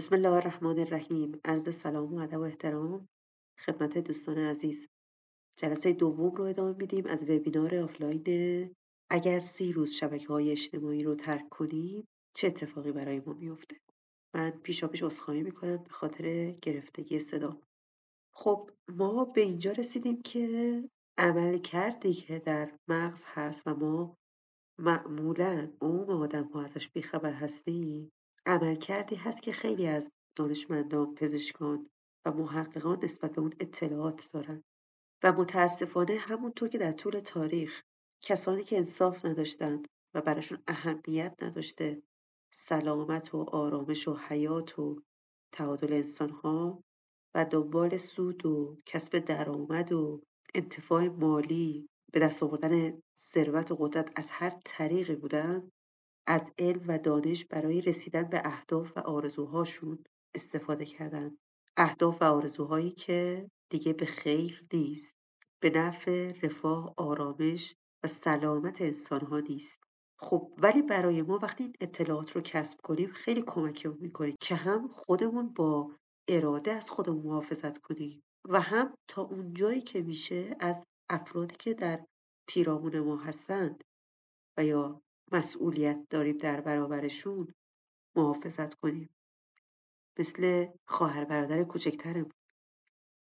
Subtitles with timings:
[0.00, 1.40] بسم الله الرحمن الرحیم.
[1.44, 3.08] عرض سلام و ادب و احترام
[3.58, 4.88] خدمت دوستان عزیز.
[5.56, 8.74] جلسه دوم رو ادامه میدیم از وبینار آفلاین.
[9.10, 13.76] اگر سی روز شبکه های اجتماعی رو ترک کنیم چه اتفاقی برای ما میفته
[14.34, 17.60] من پیشا پیش عذرخواهی می‌کنم به خاطر گرفتگی صدا.
[18.34, 20.84] خب ما به اینجا رسیدیم که
[21.18, 24.16] عملکردی که در مغز هست و ما
[24.78, 28.10] معمولا عموم آدم ها ازش بیخبر هستیم.
[28.46, 31.90] عملکردی هست که خیلی از دانشمندان، پزشکان
[32.24, 34.62] و محققان نسبت به اون اطلاعات دارن.
[35.22, 37.82] و متاسفانه همونطور که در طول تاریخ
[38.22, 42.02] کسانی که انصاف نداشتند و براشون اهمیت نداشته
[42.52, 45.02] سلامت و آرامش و حیات و
[45.52, 46.84] تعادل انسانها
[47.34, 50.22] و دنبال سود و کسب درآمد و
[50.54, 55.70] انتفاع مالی به دست آوردن ثروت و قدرت از هر طریقی بودن
[56.26, 61.36] از علم و دانش برای رسیدن به اهداف و آرزوهاشون استفاده کردن.
[61.76, 65.14] اهداف و آرزوهایی که دیگه به خیر نیست.
[65.60, 69.80] به نفع رفاه آرامش و سلامت انسانها نیست.
[70.18, 74.88] خب ولی برای ما وقتی این اطلاعات رو کسب کنیم خیلی کمکمون می‌کنه که هم
[74.88, 75.90] خودمون با
[76.28, 82.06] اراده از خودمون محافظت کنیم و هم تا اونجایی که میشه از افرادی که در
[82.48, 83.84] پیرامون ما هستند
[84.56, 87.54] و یا مسئولیت داریم در برابرشون
[88.16, 89.10] محافظت کنیم.
[90.18, 92.32] مثل خواهر برادر کوچکترمون.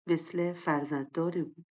[0.06, 1.64] مثل فرزندانمون.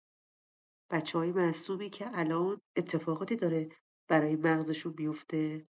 [0.91, 3.69] بچه های معصومی که الان اتفاقاتی داره
[4.07, 5.67] برای مغزشون میفته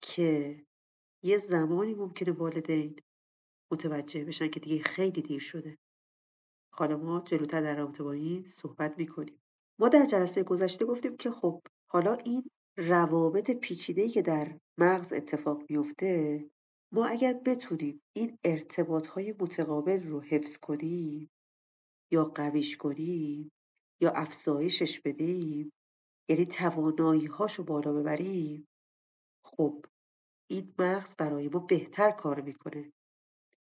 [0.00, 0.62] که
[1.22, 3.00] یه زمانی ممکنه والدین
[3.72, 5.78] متوجه بشن که دیگه خیلی دیر شده.
[6.72, 9.40] حالا ما جلوتر در رابطه با این صحبت می‌کنیم.
[9.78, 15.62] ما در جلسه گذشته گفتیم که خب حالا این روابط پیچیده‌ای که در مغز اتفاق
[15.70, 16.44] میفته
[16.92, 21.30] ما اگر بتونیم این ارتباطهای متقابل رو حفظ کنیم
[22.12, 23.50] یا قویش کنیم
[24.00, 25.72] یا افزایشش بدیم
[26.28, 28.66] یعنی توانایی هاشو بالا ببریم
[29.44, 29.84] خب
[30.50, 32.92] این مغز برای ما بهتر کار می‌کنه.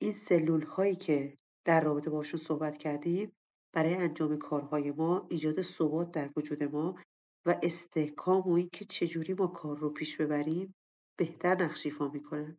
[0.02, 3.32] این سلول هایی که در رابطه باشون صحبت کردیم
[3.74, 6.98] برای انجام کارهای ما ایجاد ثبات در وجود ما
[7.46, 10.74] و استحکام و اینکه چجوری ما کار رو پیش ببریم
[11.18, 12.58] بهتر نقش ایفا می‌کنن.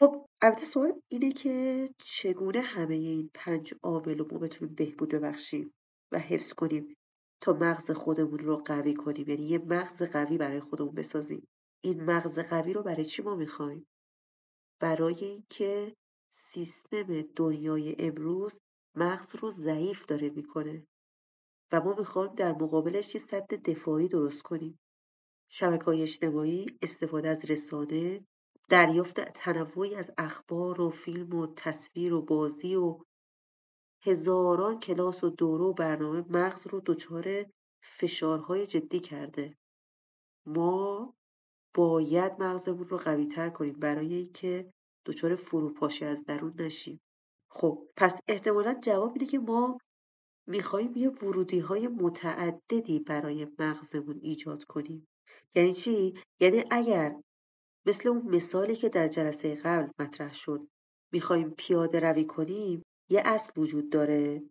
[0.00, 5.74] خب البته سوال اینه که چگونه همه این پنج عامل رو ما بتونیم بهبود ببخشیم
[6.12, 6.94] و حفظ کنیم
[7.40, 11.48] تا مغز خودمون رو قوی کنیم؟ یعنی یه مغز قوی برای خودمون بسازیم.
[11.84, 13.86] این مغز قوی رو برای چی ما می‌خوایم؟
[14.80, 15.96] برای اینکه
[16.28, 18.58] سیستم دنیای امروز
[18.96, 20.86] مغز رو ضعیف داره می‌کنه.
[21.72, 24.78] و ما می‌خوایم در مقابلش یه سد دفاعی درست کنیم.
[25.48, 28.26] شبکه های اجتماعی استفاده از رسانه
[28.68, 32.98] دریافت تنوعی از اخبار و فیلم و تصویر و بازی و
[34.02, 37.46] هزاران کلاس و دوره و برنامه مغز رو دچار
[37.82, 39.56] فشارهای جدی کرده.
[40.46, 41.14] ما
[41.74, 44.72] باید مغزمون رو قوی تر کنیم برای اینکه
[45.06, 47.00] دچار فروپاشی از درون نشیم.
[47.48, 49.78] خب پس احتمالا جواب اینه که ما
[50.46, 55.06] می‌خوایم یه ورودی های متعددی برای مغزمون ایجاد کنیم
[55.54, 57.16] یعنی چی؟ یعنی اگر
[57.86, 60.68] مثل اون مثالی که در جلسه قبل مطرح شد
[61.12, 64.42] می‌خوایم پیاده روی کنیم یه اصل وجود داره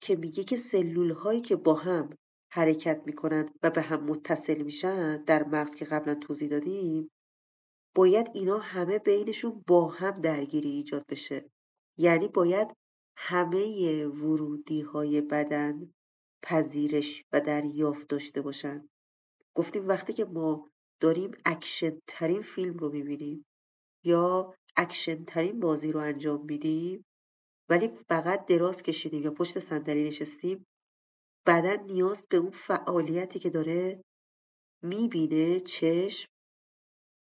[0.00, 2.16] که میگه که سلول هایی که با هم
[2.52, 7.10] حرکت می‌کنن و به هم متصل میشن در مغز که قبلا توضیح دادیم
[7.94, 11.50] باید اینا همه بینشون با هم درگیری ایجاد بشه
[11.98, 12.79] یعنی باید
[13.16, 15.94] همه ورودی های بدن
[16.42, 18.88] پذیرش و دریافت داشته باشن
[19.54, 23.46] گفتیم وقتی که ما داریم اکشن ترین فیلم رو می‌بینیم
[24.04, 27.04] یا اکشن ترین بازی رو انجام میدیم
[27.68, 30.66] ولی فقط دراز کشیدیم یا پشت صندلی نشستیم
[31.46, 34.04] بدن نیاز به اون فعالیتی که داره
[34.82, 36.30] می‌بینه چشم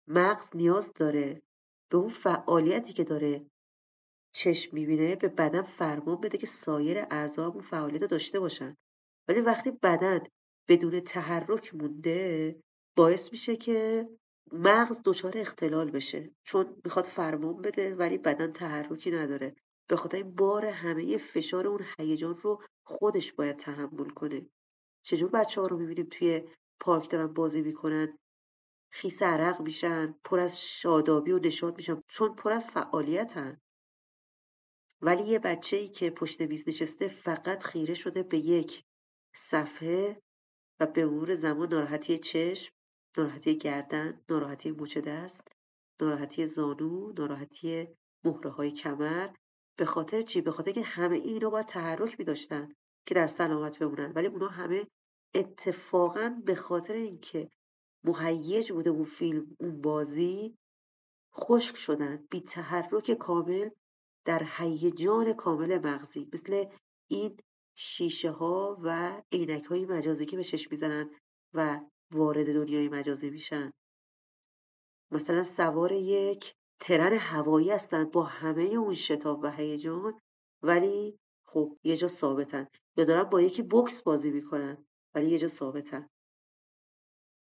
[0.07, 1.41] مغز نیاز داره
[1.89, 3.45] به اون فعالیتی که داره
[4.33, 8.75] چشم می‌بینه به بدن فرمان بده که سایر اعضا اون فعالیت داشته باشن.
[9.27, 10.19] ولی وقتی بدن
[10.67, 12.55] بدون تحرک مونده
[12.95, 14.09] باعث میشه که
[14.51, 16.31] مغز دچار اختلال بشه.
[16.43, 19.55] چون می‌خواد فرمان بده ولی بدن تحرکی نداره.
[19.89, 24.45] به خاطر این بار همه فشار اون هیجان رو خودش باید تحمل کنه.
[25.03, 26.43] چجور بچه ها رو می‌بینیم توی
[26.79, 28.17] پارک دارن بازی می‌کنن؟
[28.91, 32.01] خیس عرق میشن پر از شادابی و نشاط میشن.
[32.07, 33.61] چون پر از فعالیت هن.
[35.03, 38.83] ولی یه بچه ای که پشت میز نشسته فقط خیره شده به یک
[39.35, 40.21] صفحه
[40.79, 42.73] و به مرور زمان ناراحتی چشم
[43.17, 45.47] ناراحتی گردن ناراحتی مچ دست
[46.01, 47.87] ناراحتی زانو ناراحتی
[48.23, 49.29] مهره های کمر
[49.77, 53.79] به خاطر چی؟ به خاطر که همه اینا باید تحرک می داشتن که در سلامت
[53.79, 54.11] بمونن.
[54.15, 54.87] ولی اونا همه
[55.33, 57.49] اتفاقا به خاطر اینکه
[58.03, 60.57] مهیج بوده اون فیلم اون بازی
[61.35, 62.27] خشک شدن.
[62.29, 63.69] بی تحرک کامل
[64.25, 66.65] در هیجان کامل مغزی مثل
[67.07, 67.39] این
[67.75, 71.09] شیشه ها و عینک های مجازی که به چشم می‌زنن
[71.53, 71.79] و
[72.11, 73.71] وارد دنیای مجازی میشن.
[75.11, 80.19] مثلا سوار یک ترن هوایی هستن با همه اون شتاب و هیجان
[80.63, 82.67] ولی خب یه جا ثابتن.
[82.97, 84.85] یا دارن با یکی بکس بازی می‌کنن
[85.15, 86.09] ولی یه جا ثابتن.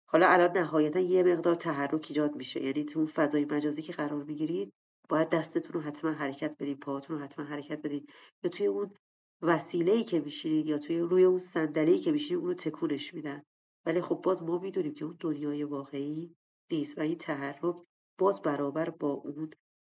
[0.06, 2.62] حالا الان نهایتا یه مقدار تحرک ایجاد میشه.
[2.62, 4.72] یعنی تو اون فضای مجازی که قرار می‌گیرید
[5.08, 8.06] باید دستتون رو حتما حرکت بدین پاهاتون رو حتما حرکت بدین.
[8.42, 8.94] یا توی اون
[9.42, 13.42] وسیله ای که میشینید یا توی روی اون صندلی که میشینید اون رو تکونش میدن.
[13.86, 16.34] ولی خب باز ما می‌دونیم که اون دنیای واقعی
[16.70, 17.76] نیست و این تحرک
[18.18, 19.50] باز برابر با اون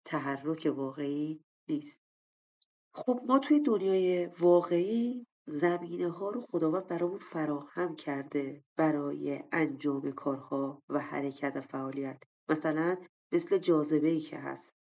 [0.06, 2.00] تحرک واقعی نیست.
[2.94, 10.81] خب ما توی دنیای واقعی زمینه ها رو خداوند برامون فراهم کرده برای انجام کارها
[10.89, 12.24] و حرکت و فعالیت.
[12.50, 12.98] مثلا
[13.31, 14.76] مثل جاذبه ای که هست.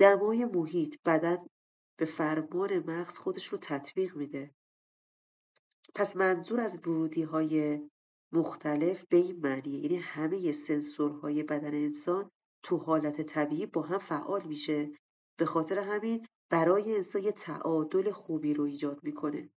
[0.00, 1.38] دمای محیط بدن
[1.96, 4.50] به فرمان مغز خودش رو تطبیق میده.
[5.94, 7.80] پس منظور از ورودی های
[8.32, 12.30] مختلف به این معنیه یعنی همه سنسورهای بدن انسان
[12.62, 14.90] تو حالت طبیعی با هم فعال میشه.
[15.36, 19.50] به خاطر همین برای انسان یه تعادل خوبی رو ایجاد می‌کنه.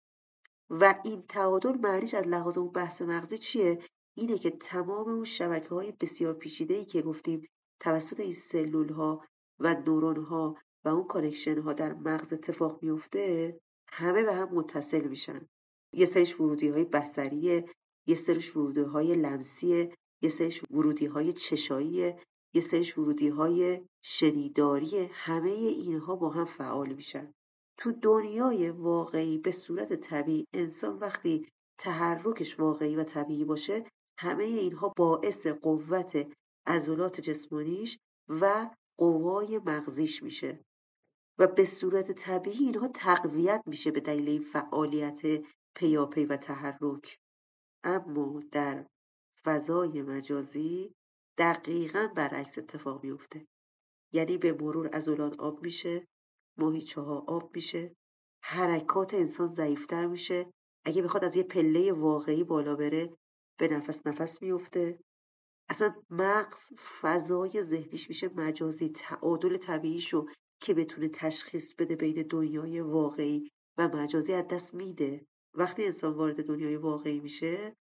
[0.69, 3.79] و این تعادل معنیش از لحاظ اون بحث مغزی چیه؟
[4.13, 7.47] اینه که تمام اون شبکه های بسیار پیچیده ای که گفتیم
[7.79, 9.25] توسط این سلول ها
[9.61, 15.07] و نورون ها و اون connection ها در مغز اتفاق میفته همه به هم متصل
[15.07, 15.47] میشن.
[15.93, 17.65] یه سرش ورودی های بصریه
[18.07, 22.19] یه سرش ورودی های لمسیه یه سرش ورودی های چشاییه
[22.53, 27.33] یه سرش ورودی های شنیداری همه اینها با هم فعال میشن.
[27.77, 31.47] تو دنیای واقعی به صورت طبیعی انسان وقتی
[31.77, 33.85] تحرکش واقعی و طبیعی باشه
[34.17, 36.27] همه اینها باعث قوت
[36.65, 37.99] عضلات جسمانیش
[38.29, 38.69] و
[39.01, 40.65] قوای مغزیش میشه
[41.39, 45.21] و به صورت طبیعی اینها تقویت میشه به دلیل این فعالیت
[45.75, 47.19] پیاپی و تحرک.
[47.83, 48.85] اما در
[49.43, 50.95] فضای مجازی
[51.37, 53.47] دقیقا برعکس اتفاق میفته
[54.13, 56.07] یعنی به مرور عضلات آب میشه
[56.57, 57.95] ماهیچه ها آب میشه
[58.43, 60.51] حرکات انسان ضعیفتر میشه.
[60.85, 63.17] اگه بخواد از یه پله واقعی بالا بره
[63.59, 64.99] به نفس نفس میفته
[65.71, 70.25] اصلا مغز فضای ذهنیش میشه مجازی تعادل طبیعیشو
[70.59, 75.25] که بتونه تشخیص بده بین دنیای واقعی و مجازی از دست میده.
[75.53, 77.75] وقتی انسان وارد دنیای واقعی میشه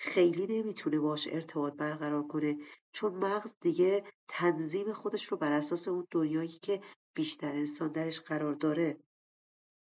[0.00, 2.58] خیلی نمی‌تونه باش ارتباط برقرار کنه
[2.92, 6.80] چون مغز دیگه تنظیم خودش رو بر اساس اون دنیایی که
[7.14, 8.98] بیشتر انسان درش قرار داره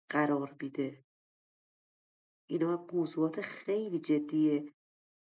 [0.09, 1.05] قرار میده.
[2.47, 4.73] اینا موضوعات خیلی جدیه.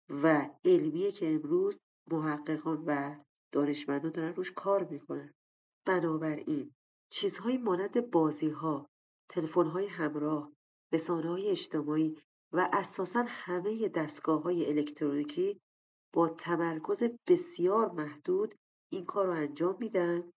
[0.09, 1.79] و علمیه که امروز
[2.11, 3.17] محققان و
[3.53, 5.35] دانشمندان دارن روش کار می‌کنن.
[5.87, 6.75] بنابراین
[7.09, 8.87] چیزهایی مانند بازیها
[9.29, 10.53] تلفن‌های همراه
[11.09, 12.19] های اجتماعی
[12.53, 13.91] و اساسا همه
[14.27, 15.61] های الکترونیکی
[16.13, 18.55] با تمرکز بسیار محدود
[18.93, 20.33] این کار رو انجام میدن.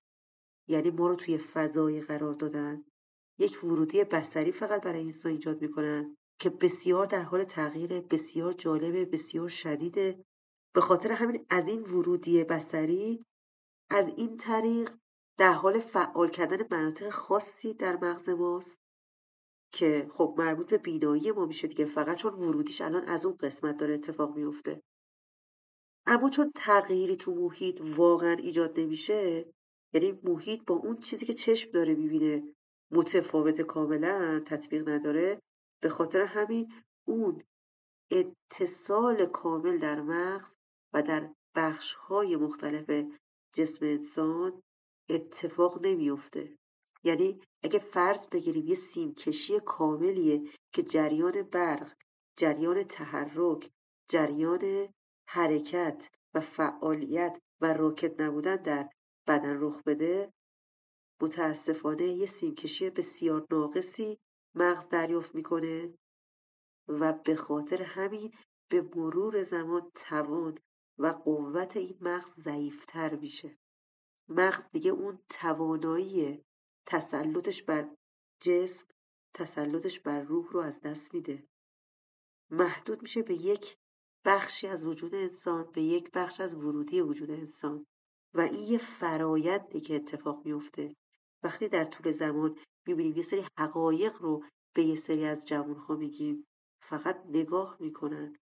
[0.67, 2.83] یعنی ما رو توی فضایی قرار دادن.
[3.39, 6.17] یک ورودی بسری فقط برای اینسان ایجاد می‌کنن.
[6.39, 10.25] که بسیار در حال تغییر بسیار جالبه بسیار شدیده.
[10.73, 13.25] به خاطر همین از این ورودی بسری
[13.89, 14.91] از این طریق
[15.37, 18.79] در حال فعال کردن مناطق خاصی در مغز ماست
[19.71, 21.85] که خب مربوط به بینایی ما میشه دیگه.
[21.85, 24.81] فقط چون ورودیش الان از اون قسمت داره اتفاق میفته.
[26.05, 29.45] اما چون تغییری تو محیط واقعا ایجاد نمیشه
[29.93, 32.43] یعنی محیط با اون چیزی که چشم داره می‌بینه
[32.91, 35.41] متفاوت کاملا تطبیق نداره
[35.81, 36.73] به خاطر همین
[37.05, 37.43] اون
[38.11, 40.55] اتصال کامل در مغز
[40.93, 43.05] و در بخشهای مختلف
[43.53, 44.61] جسم انسان
[45.09, 46.57] اتفاق نمیفته
[47.03, 51.93] یعنی اگه فرض بگیریم یه سیمکشی کاملیه که جریان برق
[52.37, 53.71] جریان تحرک
[54.09, 54.93] جریان
[55.27, 58.89] حرکت و فعالیت و راکت نبودن در
[59.27, 60.33] بدن رخ بده
[61.21, 64.19] متاسفانه یه سیمکشی بسیار ناقصی
[64.57, 65.93] مغز دریافت می‌کنه
[66.87, 68.33] و به خاطر همین
[68.69, 70.59] به مرور زمان توان
[70.97, 73.57] و قوت این مغز ضعیفتر میشه.
[74.29, 76.43] مغز دیگه اون توانایی
[76.85, 77.89] تسلطش بر
[78.41, 78.85] جسم
[79.33, 81.47] تسلطش بر روح رو از دست میده.
[82.51, 83.77] محدود میشه به یک
[84.25, 87.85] بخشی از وجود انسان به یک بخش از ورودی وجود انسان.
[88.33, 90.95] و این یه فرایندی که اتفاق میفته
[91.43, 94.43] وقتی در طول زمان می‌بینیم یه سری حقایق رو
[94.75, 96.47] به یه سری از جوانها میگیم
[96.81, 98.35] فقط نگاه می‌کنن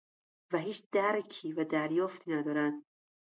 [0.52, 2.82] و هیچ درکی و دریافتی ندارن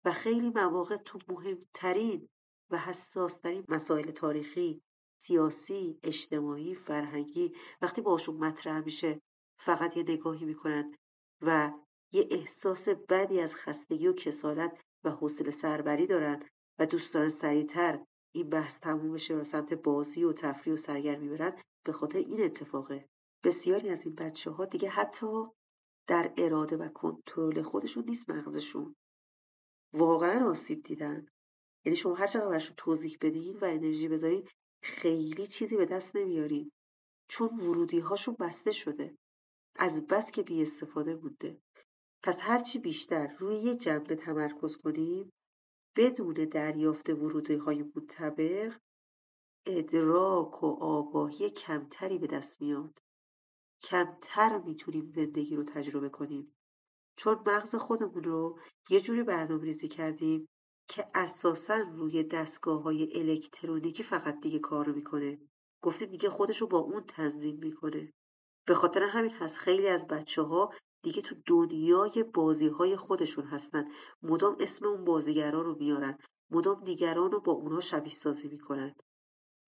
[0.04, 2.28] و خیلی مواقع تو مهمترین
[2.70, 4.82] و حساسترین مسائل تاریخی
[5.20, 9.20] سیاسی اجتماعی فرهنگی وقتی باشون مطرح میشه
[9.58, 10.96] فقط یه نگاهی می‌کنن
[11.40, 11.72] و
[12.12, 18.04] یه احساس بدی از خستگی و کسالت و حوصله سربری دارن و دوست دارن سریعتر
[18.36, 22.44] این بحث تموم بشه و سمت بازی و تفریح و سرگرمی برن به خاطر این
[22.44, 23.08] اتفاقه.
[23.44, 25.44] بسیاری از این بچه ها دیگه حتی
[26.06, 28.96] در اراده و کنترل خودشون نیست مغزشون.
[29.92, 31.26] واقعا آسیب دیدن.
[31.84, 34.48] یعنی شما هر چقدر براشون توضیح بدین و انرژی بذارین
[34.82, 36.70] خیلی چیزی به دست نمیارین.
[37.28, 39.16] چون ورودی هاشون بسته شده.
[39.76, 41.60] از بس که بی استفاده بوده.
[42.22, 45.32] پس هرچی بیشتر روی یه جنبه تمرکز کنیم
[45.96, 48.76] بدون دریافت ورودی های مطبق
[49.66, 52.98] ادراک و آگاهی کمتری به دست میاد.
[53.82, 56.52] کمتر می‌تونیم زندگی رو تجربه کنیم.
[57.16, 58.58] چون مغز خودمون رو
[58.90, 60.46] یه جوری برنامه ریزی کردیم
[60.88, 65.38] که اساسا روی دستگاه های الکترونیکی فقط دیگه کار می‌کنه.
[65.82, 68.12] گفتیم دیگه خودش رو با اون تنظیم می‌کنه.
[68.66, 70.72] به خاطر همین هست خیلی از بچه ها
[71.06, 73.90] دیگه تو دنیای بازی های خودشون هستن.
[74.22, 76.18] مدام اسم اون بازیگرا رو میارن.
[76.50, 78.94] مدام دیگران رو با اونها شبیه سازی می‌کنن.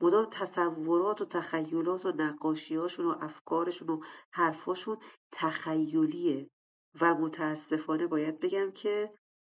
[0.01, 4.99] مدام تصورات و تخیلات و نقاشیاشون و افکارشون و حرفاشون
[5.33, 6.51] تخیلیه.
[7.01, 9.13] و متاسفانه باید بگم که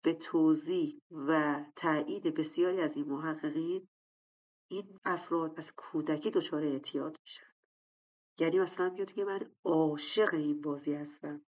[0.05, 3.89] به توضیح و تایید بسیاری از این محققین
[4.71, 7.47] این افراد از کودکی دچار اعتیاد میشن.
[8.39, 11.41] یعنی مثلا میاد که من عاشق این بازی هستم.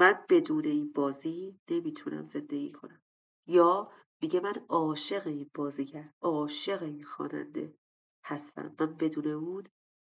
[0.00, 3.02] من بدون این بازی نمی‌تونم زندگی کنم.
[3.46, 3.92] یا
[4.22, 7.74] میگه من عاشق این بازیگر عاشق این خواننده
[8.24, 8.76] هستم.
[8.80, 9.64] من بدون اون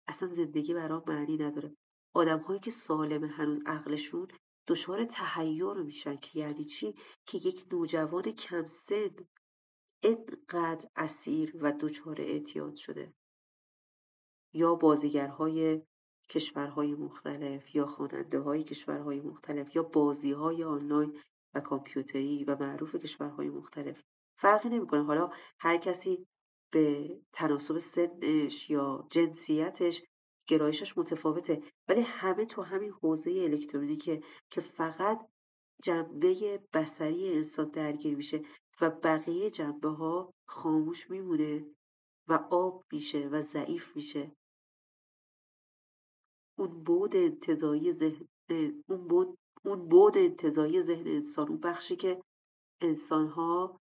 [0.09, 1.77] اصلا زندگی برام معنی نداره.
[2.15, 4.29] آدمهایی که سالم هنوز عقلشون
[4.67, 6.95] دچار تحیر میشن که یعنی چی؟
[7.27, 9.17] که یک نوجوان کم سن
[10.03, 13.15] اینقدر اسیر و دچار اعتیاد شده.
[14.53, 15.83] یا بازیگرهای
[16.29, 21.21] کشورهای مختلف یا خواننده های کشورهای مختلف یا بازی های آنلاین
[21.55, 24.03] و کامپیوتری و معروف کشورهای مختلف.
[24.37, 25.05] فرقی نمی‌کنه.
[25.05, 26.27] حالا هر کسی
[26.73, 30.03] به تناسب سنش یا جنسیتش
[30.47, 35.27] گرایشش متفاوته ولی همه تو همین حوزه الکترونیکه که فقط
[35.83, 38.43] جنبه بسری انسان درگیر میشه
[38.81, 41.67] و بقیه جنبه ها خاموش میمونه
[42.29, 44.33] و آب میشه و ضعیف میشه.
[46.59, 48.29] اون بود انتظایی ذهن
[48.89, 52.23] اون بود اون بود انتظایی ذهن انسان اون بخشی که
[52.81, 53.81] انسانها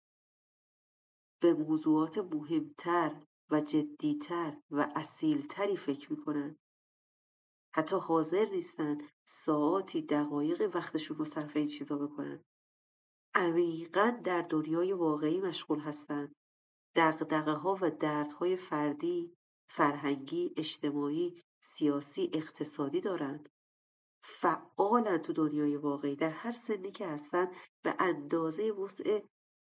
[1.41, 6.55] به موضوعات مهمتر و جدیتر و اصیلتری فکر می‌کنن.
[7.75, 12.43] حتی حاضر نیستن ساعاتی دقایق وقتشون رو صرف این چیزا بکنن.
[13.35, 16.35] عمیقا در دنیای واقعی مشغول هستند
[16.95, 19.33] دقدقه ها و دردهای فردی
[19.69, 23.49] فرهنگی اجتماعی سیاسی اقتصادی دارند.
[24.23, 27.51] فعالن تو دنیای واقعی در هر سنی که هستن
[27.83, 29.21] به اندازه وسع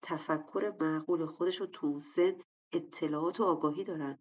[0.02, 2.40] تفکر معقول خودشون تو اون سن
[2.72, 4.18] اطلاعات و آگاهی دارن.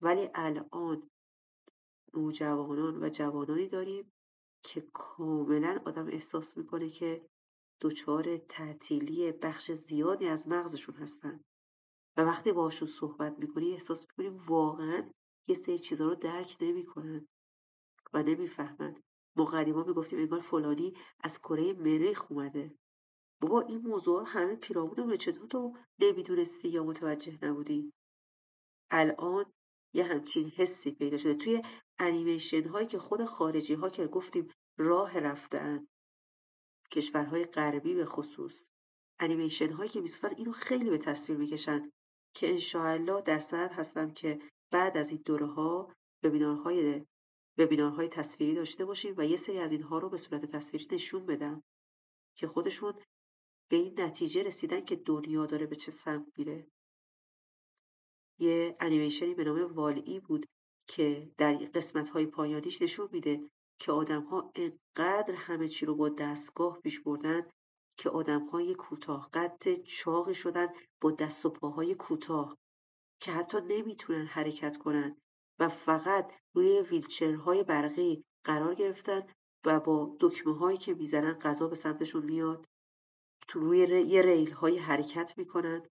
[0.00, 1.10] ولی الان
[2.14, 4.12] نوجوانان و جوانانی داریم
[4.62, 7.28] که کاملا آدم احساس می‌کنه که
[7.80, 11.40] دچار تعطیلی بخش زیادی از مغزشون هستن.
[12.16, 15.10] و وقتی باشون صحبت می‌کنی احساس می‌کنی واقعا
[15.46, 17.28] یه سری چیزا رو درک نمی‌کنن
[18.12, 19.02] و نمی‌فهمن.
[19.36, 22.74] ما قدیما می‌گفتیم انگار فلانی از کره مریخ اومده.
[23.40, 27.92] بابا این موضوع همه پیرامون چطور تو نمی‌دونستی یا متوجه نبودی؟
[28.90, 29.52] الان
[29.92, 31.34] یه همچین حسی پیدا شده.
[31.34, 31.62] توی
[31.98, 34.48] انیمیشن هایی که خود خارجی ها که گفتیم
[34.78, 35.86] راه رفتن
[36.90, 38.68] کشورهای غربی به خصوص.
[39.18, 41.90] انیمیشن هایی که می‌سازن اینو خیلی به تصویر می‌کشن.
[42.34, 44.38] که انشاءالله در صدد هستم که
[44.76, 47.06] بعد از این دوره ها وبینارهای
[47.58, 51.62] وبینارهای تصویری داشته باشیم و یه سری از اینها رو به صورت تصویری نشون بدم
[52.34, 52.94] که خودشون
[53.70, 56.66] به این نتیجه رسیدن که دنیا داره به چه سمت میره.
[58.38, 60.46] یه انیمیشنی به نام والی بود
[60.86, 66.08] که در قسمت های پایانیش نشون میده که آدم ها انقدر همه چی رو با
[66.08, 67.50] دستگاه پیش بردن
[67.96, 70.68] که آدم های کوتاه قد چاقی شدن
[71.00, 72.56] با دست و پاهای کوتاه.
[73.20, 75.16] که حتی نمی‌تونن حرکت کنن
[75.58, 79.22] و فقط روی ویلچرهای برقی قرار گرفتن
[79.64, 82.66] و با دکمه هایی که می‌زنن غذا به سمتشون میاد
[83.48, 85.86] تو روی یه ریل های حرکت می‌کنن.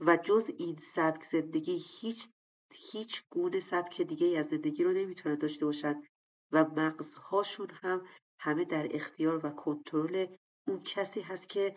[0.00, 2.28] و جز این سبک زندگی هیچ
[2.74, 6.02] هیچ گونه سبک دیگه از زندگی رو نمی‌تونن داشته باشن
[6.52, 8.06] و مغزهاشون هم
[8.38, 10.36] همه در اختیار و کنترل
[10.68, 11.76] اون کسی هست که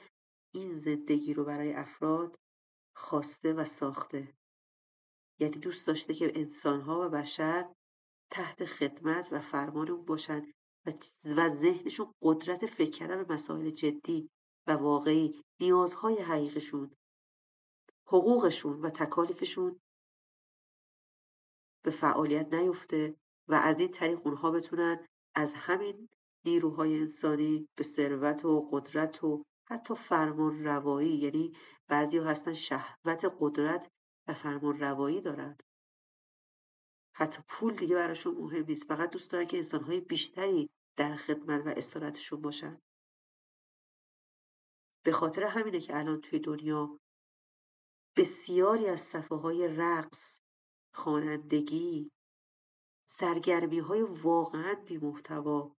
[0.53, 2.35] این زندگی رو برای افراد
[2.95, 4.33] خواسته و ساخته.
[5.39, 7.75] یعنی دوست داشته که انسانها و بشر
[8.29, 10.53] تحت خدمت و فرمان اون باشن
[11.37, 14.29] و ذهنشون قدرت فکر کردن به مسائل جدی
[14.67, 16.91] و واقعی نیازهای حقیقشون
[18.07, 19.79] حقوقشون و تکالیفشون
[21.83, 23.15] به فعالیت نیفته
[23.47, 26.09] و از این طریق اونها بتونن از همین
[26.45, 31.53] نیروهای انسانی به ثروت و قدرت و حتی فرمان روایی یعنی
[31.87, 33.91] بعضی هستن شهوت قدرت
[34.27, 35.57] و فرمان روایی دارن.
[37.15, 41.69] حتی پول دیگه براشون مهم نیست فقط دوست دارن که انسانهای بیشتری در خدمت و
[41.69, 42.81] استارتشون باشن.
[45.03, 46.99] به خاطر همینه که الان توی دنیا
[48.17, 50.39] بسیاری از صفحه های رقص
[50.93, 52.11] خوانندگی
[53.07, 55.75] سرگرمی های واقعا بی محتوا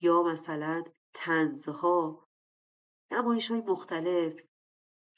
[0.00, 0.84] یا مثلا
[1.14, 2.27] تنزها
[3.10, 4.40] نمایش های مختلف.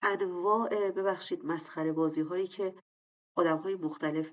[0.02, 2.74] انواع ببخشید مسخره بازی هایی که
[3.36, 4.32] آدم های مختلف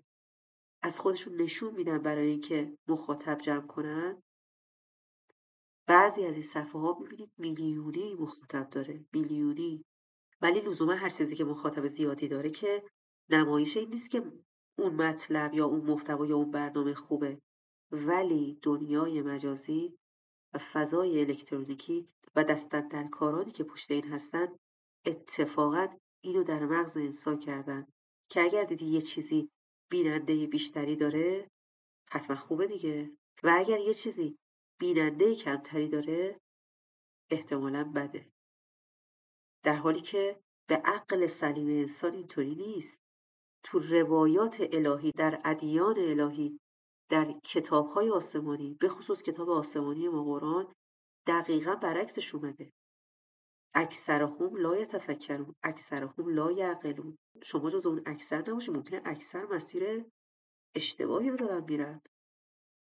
[0.82, 4.24] از خودشون نشون میدن برای اینکه مخاطب جمع کنن.
[5.88, 9.86] بعضی از این صفحه ها می‌بینید میلیونی مخاطب داره میلیونی.
[10.42, 12.84] ولی لزوما هر چیزی که مخاطب زیادی داره که
[13.30, 14.32] نمایش این نیست که
[14.78, 17.42] اون مطلب یا اون محتوا یا اون برنامه خوبه.
[17.92, 19.98] ولی دنیای مجازی
[20.54, 24.48] و فضای الکترونیکی و دستن در کارانی که پشت این هستن
[25.06, 25.88] اتفاقا
[26.22, 27.88] اینو در مغز انسان کردن
[28.30, 29.50] که اگر دیدی یه چیزی
[29.90, 31.50] بیننده بیشتری داره
[32.10, 33.12] حتما خوبه دیگه.
[33.44, 34.38] و اگر یه چیزی
[34.80, 36.40] بیننده کمتری داره
[37.30, 38.28] احتمالا بده.
[39.64, 43.02] در حالی که به عقل سلیم انسان اینطوری نیست.
[43.64, 46.60] تو روایات الهی در ادیان الهی
[47.10, 50.74] در کتابهای آسمانی به خصوص کتاب آسمانی ما قرآن
[51.28, 52.72] دقیقا برعکسش اومده.
[53.74, 57.18] اکثرهم لا یتفکرون اکثرهم لا یعقلون.
[57.44, 60.06] شما جز اون اکثر نباشید ممکنه اکثر مسیر
[60.76, 62.02] اشتباهی رو دارن میرن.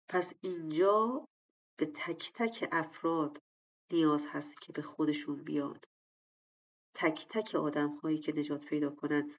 [0.10, 1.26] پس اینجا
[1.78, 3.40] به تک تک افراد
[3.92, 5.86] نیاز هست که به خودشون بیاد
[6.96, 9.36] تک تک آدم هایی که نجات پیدا کنن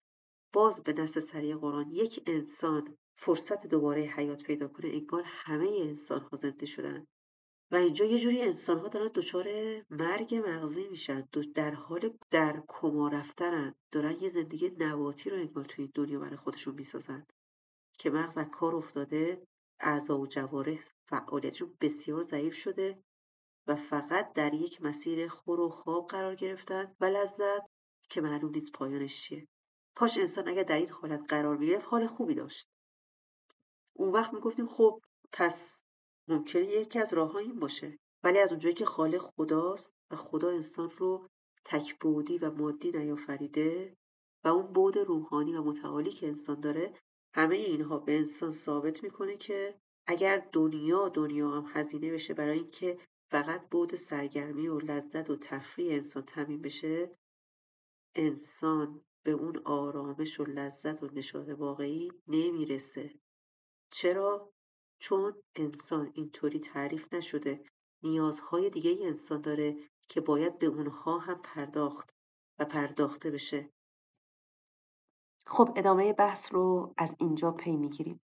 [0.52, 4.88] باز به دست سریع قرآن یک انسان فرصت دوباره حیات پیدا کنه.
[4.88, 7.06] انگار همه انسان ها زنده شدن.
[7.70, 9.46] و اینجا یه جوری انسان ها دارن دچار
[9.90, 11.28] مرگ مغزی میشن.
[11.54, 13.74] در حال در کما رفتنن.
[13.92, 17.26] دارن یه زندگی نواتی رو انگار توی دنیا برای خودشون می‌سازن
[17.98, 19.46] که مغز از کار افتاده
[19.80, 23.02] اعضا و جوارح فعالیتشون بسیار ضعیف شده
[23.66, 26.94] و فقط در یک مسیر خور و خواب قرار گرفتن.
[27.00, 27.62] و لذت
[28.10, 29.48] که معلوم نیست پایانش چیه.
[29.94, 32.68] کاش انسان اگر در این حالت قرار می‌گرفت حال خوبی داشت.
[33.92, 35.00] اون وقت می‌گفتیم خب
[35.32, 35.84] پس
[36.28, 40.90] ممکنه یکی از راه این باشه ولی از اونجایی که خالق خداست و خدا انسان
[40.90, 41.28] رو
[41.64, 43.96] تکبودی و مادی نیافریده
[44.44, 46.94] و اون بود روحانی و متعالی که انسان داره
[47.34, 52.98] همه اینها به انسان ثابت می‌کنه که اگر دنیا دنیا هم هزینه بشه برای اینکه
[53.30, 57.16] فقط بود سرگرمی و لذت و تفریح انسان تمیم بشه
[58.14, 63.14] انسان به اون آرامش و لذت و نشاط واقعی نمی‌رسه
[63.90, 64.53] چرا؟
[64.98, 67.64] چون انسان اینطوری تعریف نشده
[68.02, 69.76] نیازهای دیگه ای انسان داره
[70.08, 72.10] که باید به اونها هم پرداخت
[72.58, 73.70] و پرداخته بشه.
[75.46, 78.20] خب ادامه بحث رو از اینجا پی می‌گیریم.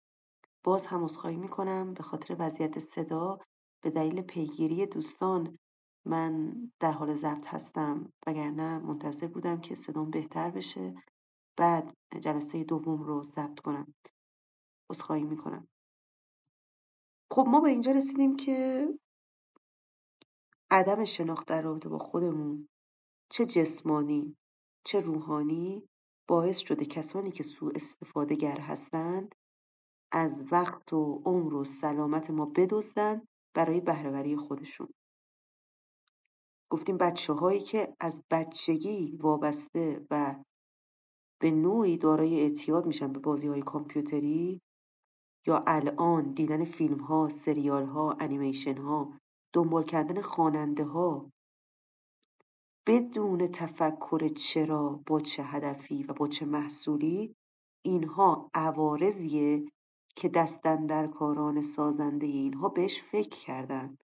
[0.64, 3.40] باز هم عذرخواهی می‌کنم به خاطر وضعیت صدا.
[3.84, 5.58] به دلیل پیگیری دوستان
[6.06, 11.04] من در حال ضبط هستم وگرنه منتظر بودم که صدام بهتر بشه.
[11.58, 13.94] بعد جلسه دوم رو ضبط کنم.
[14.90, 15.68] عذرخواهی می‌کنم.
[17.38, 18.88] خب ما به اینجا رسیدیم که
[20.72, 22.68] عدم شناخت در رابطه با خودمون
[23.30, 24.38] چه جسمانی
[24.86, 25.84] چه روحانی
[26.28, 29.36] باعث شده کسانی که سوء استفاده گر هستند
[30.12, 33.22] از وقت و عمر و سلامت ما بدزدن
[33.54, 34.88] برای بهرهوری خودشون.
[36.72, 40.36] گفتیم بچه هایی که از بچگی وابسته و
[41.42, 44.62] به نوعی دارای اعتیاد میشن به بازی های کامپیوتری
[45.48, 49.20] یا الان دیدن فیلم ها، سریال ها، انیمیشن ها،
[49.54, 51.32] دنبال کردن خواننده ها
[52.88, 57.36] بدون تفکر چرا با چه هدفی و با چه محصولی
[57.86, 59.66] اینها عوارضیه
[60.16, 60.30] که
[61.14, 63.98] کاران سازنده اینها بهش فکر کردن.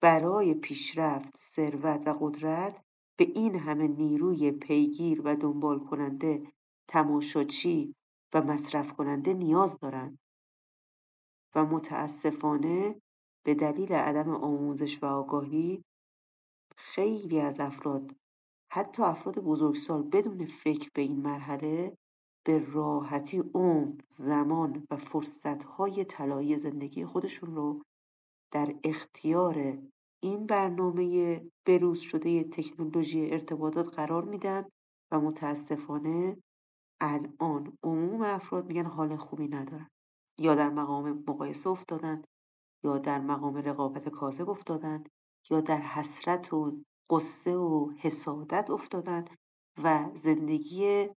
[0.00, 2.84] برای پیشرفت، ثروت و قدرت
[3.18, 6.52] به این همه نیروی پیگیر و دنبال کننده
[6.88, 7.94] تماشاچی
[8.34, 10.18] و مصرف کننده نیاز دارند
[11.54, 13.00] و متاسفانه
[13.44, 15.84] به دلیل عدم آموزش و آگاهی
[16.76, 18.16] خیلی از افراد
[18.72, 21.96] حتی افراد بزرگسال بدون فکر به این مرحله
[22.46, 27.82] به راحتی عمر، زمان و فرصتهای طلایی زندگی خودشون رو
[28.52, 29.78] در اختیار
[30.22, 34.64] این برنامه بروز شده تکنولوژی ارتباطات قرار میدن
[35.12, 36.36] و متاسفانه
[37.00, 39.88] الان عموم افراد میگن حال خوبی ندارن.
[40.38, 42.22] یا در مقام مقایسه افتادن
[42.84, 45.04] یا در مقام رقابت کاذب افتادن
[45.50, 49.24] یا در حسرت و قصه و حسادت افتادن
[49.82, 51.08] و زندگی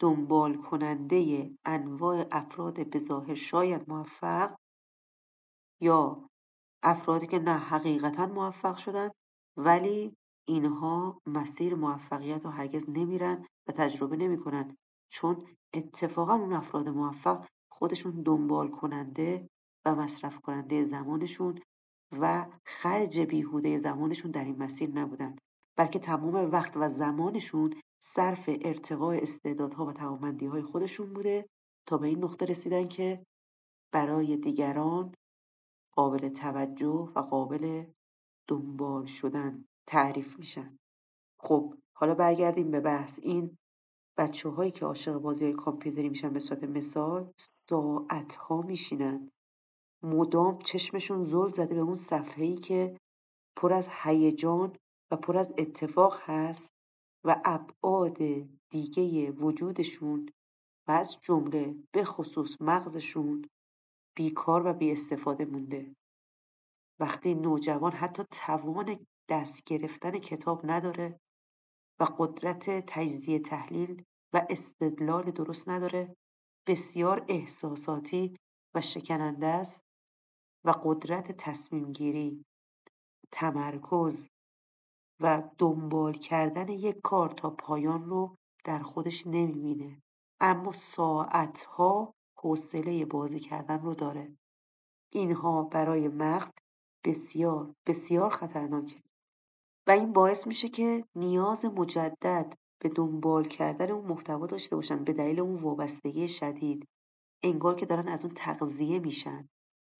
[0.00, 4.56] دنبال کننده انواع افراد به ظاهر شاید موفق
[5.80, 6.28] یا
[6.82, 9.10] افرادی که نه حقیقتا موفق شدن
[9.56, 10.16] ولی
[10.48, 14.76] اینها مسیر موفقیت رو هرگز نمیرن و تجربه نمی‌کنن.
[15.10, 17.46] چون اتفاقا اون افراد موفق
[17.78, 19.48] خودشون دنبال کننده
[19.84, 21.60] و مصرف کننده زمانشون
[22.12, 25.36] و خرج بیهوده زمانشون در این مسیر نبودن.
[25.76, 31.48] بلکه تمام وقت و زمانشون صرف ارتقاء استعدادها و توانمندیهای خودشون بوده
[31.86, 33.26] تا به این نقطه رسیدن که
[33.92, 35.14] برای دیگران
[35.92, 37.84] قابل توجه و قابل
[38.48, 40.78] دنبال شدن تعریف میشن.
[41.40, 43.18] خب حالا برگردیم به بحث.
[43.22, 43.58] این
[44.18, 47.32] بچه هایی که عاشق بازی های کامپیوتری میشن به صورت مثال
[47.70, 49.30] ساعت ها میشینن.
[50.02, 52.96] مدام چشمشون زل زده به اون صفحه ای که
[53.56, 54.76] پر از هیجان
[55.10, 56.72] و پر از اتفاق هست
[57.24, 58.18] و ابعاد
[58.70, 60.28] دیگه وجودشون
[60.88, 63.48] و از جمله به خصوص مغزشون
[64.16, 65.94] بیکار و بی استفاده مونده.
[67.00, 71.20] وقتی نوجوان حتی توان دست گرفتن کتاب نداره
[72.00, 76.16] و قدرت تجزیه تحلیل و استدلال درست نداره.
[76.66, 78.36] بسیار احساساتی
[78.74, 79.82] و شکننده است
[80.64, 82.44] و قدرت تصمیم گیری
[83.32, 84.28] تمرکز
[85.20, 90.02] و دنبال کردن یک کار تا پایان رو در خودش نمی‌بینه.
[90.40, 94.36] اما ساعتها حوصله بازی کردن رو داره.
[95.12, 96.50] اینها برای مغز
[97.04, 99.02] بسیار بسیار خطرناکه.
[99.86, 105.12] و این باعث میشه که نیاز مجدد به دنبال کردن اون محتوا داشته باشن به
[105.12, 106.88] دلیل اون وابستگی شدید.
[107.42, 109.48] انگار که دارن از اون تغذیه میشن.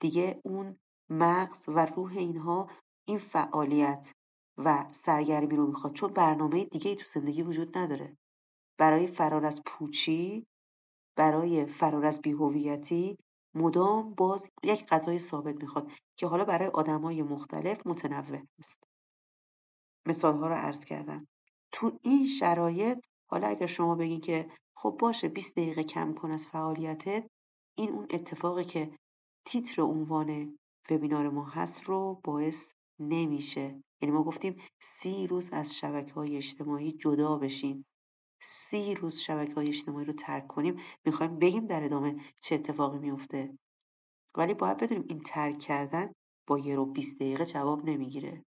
[0.01, 0.77] دیگه اون
[1.11, 2.71] مغز و روح اینها
[3.09, 4.13] این فعالیت
[4.59, 5.93] و سرگرمی رو می‌خواد.
[5.93, 8.17] چون برنامه دیگه ای تو زندگی وجود نداره.
[8.79, 10.47] برای فرار از پوچی
[11.17, 13.19] برای فرار از بیهویتی
[13.55, 18.85] مدام باز یک غذای ثابت می‌خواد که حالا برای آدمای مختلف متنوع است.
[20.07, 21.29] مثالها رو عرض کردم.
[21.73, 22.99] تو این شرایط
[23.31, 27.27] حالا اگر شما بگین که خب باشه 20 دقیقه کم کن از فعالیتت
[27.79, 28.99] این اون اتفاقی که
[29.47, 30.59] تیتر عنوان
[30.91, 33.83] وبینار ما هست رو باعث نمیشه.
[34.03, 37.85] یعنی ما گفتیم سی روز از شبکه های اجتماعی جدا بشین
[38.43, 40.81] سی روز شبکه های اجتماعی رو ترک کنیم.
[41.05, 43.59] می‌خوایم بگیم در ادامه چه اتفاقی میفته
[44.37, 46.13] ولی باید بدونیم این ترک کردن
[46.47, 48.45] با یه رو 20 دقیقه جواب نمی‌گیره.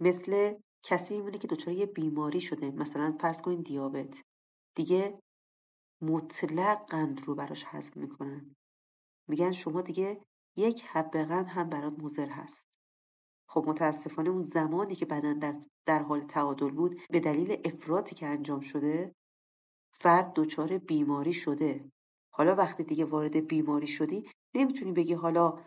[0.00, 0.54] مثل
[0.86, 2.70] کسی میمونه که دچار یه بیماری شده.
[2.70, 4.22] مثلا فرض کنین دیابت.
[4.74, 5.18] دیگه
[6.02, 8.54] مطلق قند رو براش حذف می‌کنن.
[9.28, 10.20] میگن شما دیگه
[10.56, 12.66] یک حب قند هم برات مضر هست.
[13.48, 18.26] خب متاسفانه اون زمانی که بدن در, در حال تعادل بود به دلیل افراطی که
[18.26, 19.14] انجام شده
[19.92, 21.90] فرد دچار بیماری شده.
[22.30, 25.64] حالا وقتی دیگه وارد بیماری شدی نمی‌تونی بگی حالا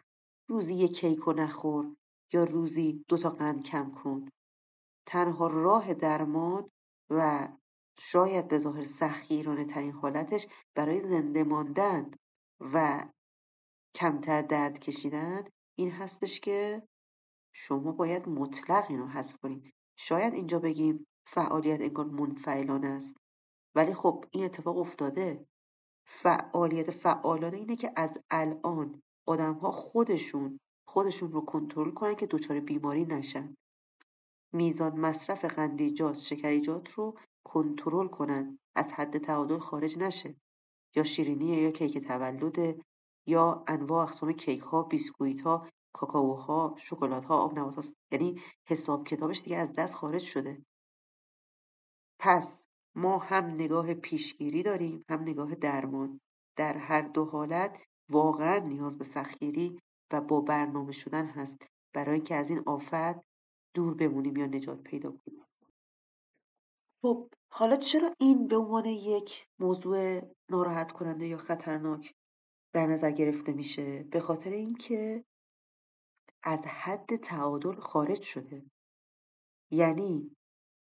[0.49, 1.95] روزی یک کیک و نخور
[2.33, 4.29] یا روزی دو تا قند کم کن.
[5.09, 6.69] تنها راه درمان
[7.09, 7.47] و
[7.99, 12.11] شاید به ظاهر سختگیرانه ترین حالتش برای زنده ماندن
[12.59, 13.05] و
[13.95, 15.43] کمتر درد کشیدن
[15.75, 16.83] این هستش که
[17.53, 19.73] شما باید مطلق اینو حذف کنید.
[19.97, 23.17] شاید اینجا بگیم فعالیت انگار منفعلانه است.
[23.75, 25.45] ولی خب این اتفاق افتاده.
[26.05, 33.05] فعالیت فعالانه اینه که از الان آدمها خودشون خودشون رو کنترل کنن که دچار بیماری
[33.05, 33.55] نشن.
[34.53, 38.59] میزان مصرف قندیجات شکریجات رو کنترل کنن.
[38.75, 40.35] از حد تعادل خارج نشه.
[40.95, 42.81] یا شیرینی یا کیک تولد
[43.27, 49.41] یا انواع اقسام کیک ها بیسکویت ها کاکائوها شکلات ها آب نبات یعنی حساب کتابش
[49.41, 50.65] دیگه از دست خارج شده.
[52.19, 56.19] پس ما هم نگاه پیشگیری داریم هم نگاه درمان.
[56.55, 57.77] در هر دو حالت
[58.09, 59.79] واقعا نیاز به سختگیری
[60.11, 61.57] و با برنامه شدن هست.
[61.93, 63.28] برای اینکه از این آفت
[63.73, 65.45] دور بمونیم یا نجات پیدا کنیم.
[67.01, 72.13] خب حالا چرا این به عنوان یک موضوع ناراحت کننده یا خطرناک
[72.73, 75.23] در نظر گرفته میشه؟ به خاطر اینکه
[76.43, 78.65] از حد تعادل خارج شده.
[79.71, 80.35] یعنی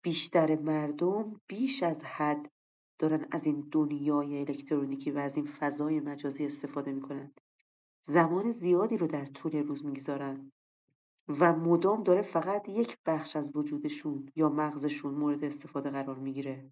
[0.02, 2.50] بیشتر مردم بیش از حد
[2.98, 7.32] دارن از این دنیای الکترونیکی و از این فضای مجازی استفاده می‌کنن.
[8.02, 10.52] زمان زیادی رو در طول روز می‌گذارن.
[11.28, 16.70] و مدام داره فقط یک بخش از وجودشون یا مغزشون مورد استفاده قرار می‌گیره.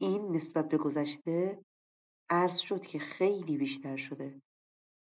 [0.00, 1.62] این نسبت به گذشته
[2.30, 4.40] عرض شد که خیلی بیشتر شده.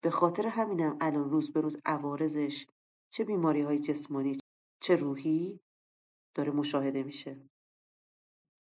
[0.04, 2.68] به خاطر همینم الان روز به روز عوارضش
[3.14, 4.38] چه بیماری های جسمانی
[4.82, 5.60] چه روحی
[6.36, 7.48] داره مشاهده میشه.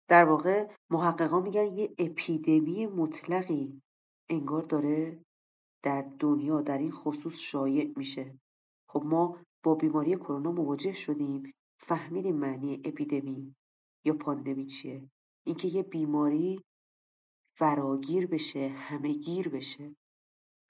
[0.08, 3.80] در واقع محققان میگن یه اپیدمی مطلقی
[4.30, 5.22] انگار داره
[5.82, 8.38] در دنیا در این خصوص شایع میشه.
[8.88, 11.52] خب ما با بیماری کرونا مواجه شدیم.
[11.80, 13.54] فهمیدیم معنی اپیدمی
[14.04, 15.10] یا پاندمی چیه؟
[15.46, 16.60] اینکه یه بیماری
[17.56, 19.96] فراگیر بشه همه گیر بشه.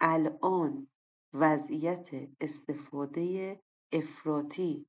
[0.01, 0.89] الان
[1.33, 3.61] وضعیت استفاده
[3.93, 4.87] افراطی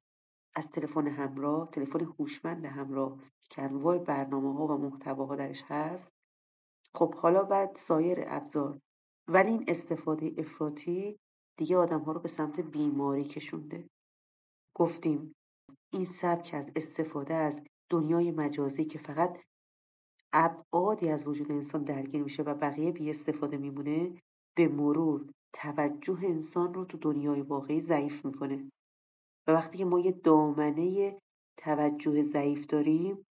[0.56, 3.19] از تلفن همراه تلفن هوشمند همراه
[3.50, 6.13] که انواع برنامه ها و محتواها درش هست.
[6.93, 8.80] خب حالا بعد سایر ابزار.
[9.28, 11.19] ولی این استفاده افراطی
[11.58, 13.89] دیگه آدم ها رو به سمت بیماری کشونده.
[14.80, 15.36] گفتیم
[15.94, 19.38] این سبک از استفاده از دنیای مجازی که فقط
[20.34, 24.22] ابعادی از وجود انسان درگیر میشه و بقیه بی استفاده میمونه
[24.58, 28.72] به مرور توجه انسان رو تو دنیای واقعی ضعیف می‌کنه.
[29.48, 31.20] و وقتی که ما یه دامنه
[31.58, 33.26] توجه ضعیف داریم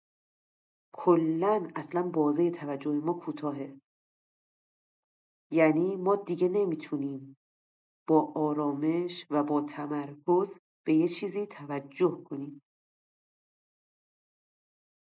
[0.92, 3.80] کلا اصلا بازه توجه ما کوتاهه.
[5.50, 7.36] یعنی ما دیگه نمی‌تونیم
[8.08, 12.62] با آرامش و با تمرکز به یه چیزی توجه کنیم.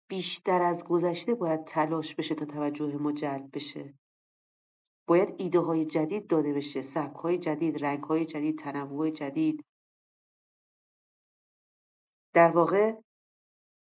[0.08, 3.94] بیشتر از گذشته باید تلاش بشه تا توجه ما جلب بشه.
[5.08, 9.64] باید ایده های جدید داده بشه سبک های جدید رنگ های جدید تنوع جدید.
[12.34, 13.00] در واقع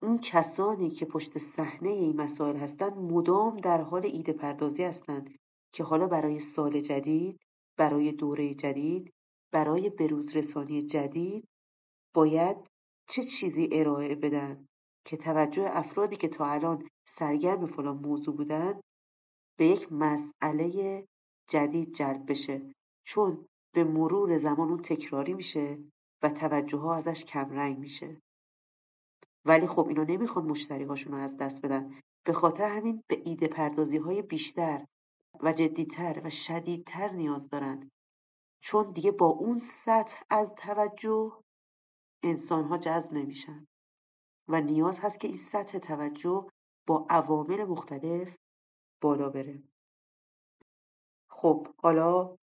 [0.03, 5.39] اون کسانی که پشت صحنه این مسائل هستند مدام در حال ایده پردازی هستند
[5.73, 7.41] که حالا برای سال جدید
[7.77, 9.15] برای دوره جدید
[9.53, 11.49] برای بروز رسانی جدید
[12.17, 12.57] باید
[13.09, 14.67] چه چیزی ارائه بدن
[15.05, 18.81] که توجه افرادی که تا الان سرگرم فلان موضوع بودن
[19.59, 21.05] به یک مسئله
[21.49, 22.73] جدید جلب بشه؟
[23.07, 25.79] چون به مرور زمان اون تکراری میشه
[26.23, 28.21] و توجه ها ازش کمرنگ میشه.
[29.45, 32.01] ولی خب اینا نمی‌خوان مشتری هاشون رو از دست بدن.
[32.27, 34.85] به خاطر همین به ایده پردازی های بیشتر
[35.41, 37.91] و جدیتر و شدیدتر نیاز دارن.
[38.61, 41.46] چون دیگه با اون سطح از توجه
[42.23, 43.67] انسان ها جذب نمیشن.
[44.49, 46.47] و نیاز هست که این سطح توجه
[46.87, 48.37] با عوامل مختلف
[49.01, 49.63] بالا بره.
[51.29, 52.37] خب حالا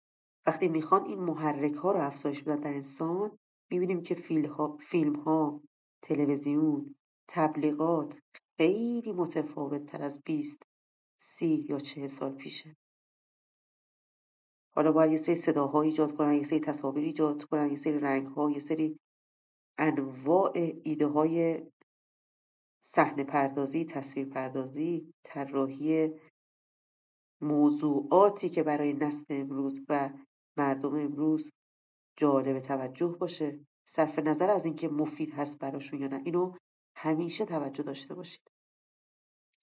[0.47, 3.37] وقتی می‌خوان این محرک ها رو افزایش بدن در انسان
[3.71, 4.15] می‌بینیم که
[4.79, 5.61] فیلم ها
[6.01, 6.95] تلویزیون
[7.27, 8.19] تبلیغات
[8.57, 10.63] خیلی متفاوت تر از 20
[11.17, 12.75] سی یا چه سال پیشه.
[14.75, 18.27] حالا باید یه سری صداها ایجاد کنن یه سری تصاویر ایجاد کنن یه سری رنگ
[18.27, 18.99] ها یه سری
[19.81, 20.51] انواع
[20.83, 21.61] ایده های
[22.79, 26.13] صحنه پردازی تصویر پردازی طراحی
[27.41, 30.09] موضوعاتی که برای نسل امروز و
[30.57, 31.51] مردم امروز
[32.17, 33.59] جالب توجه باشه.
[33.83, 36.53] صرف نظر از اینکه مفید هست براشون یا نه اینو
[36.95, 38.51] همیشه توجه داشته باشید.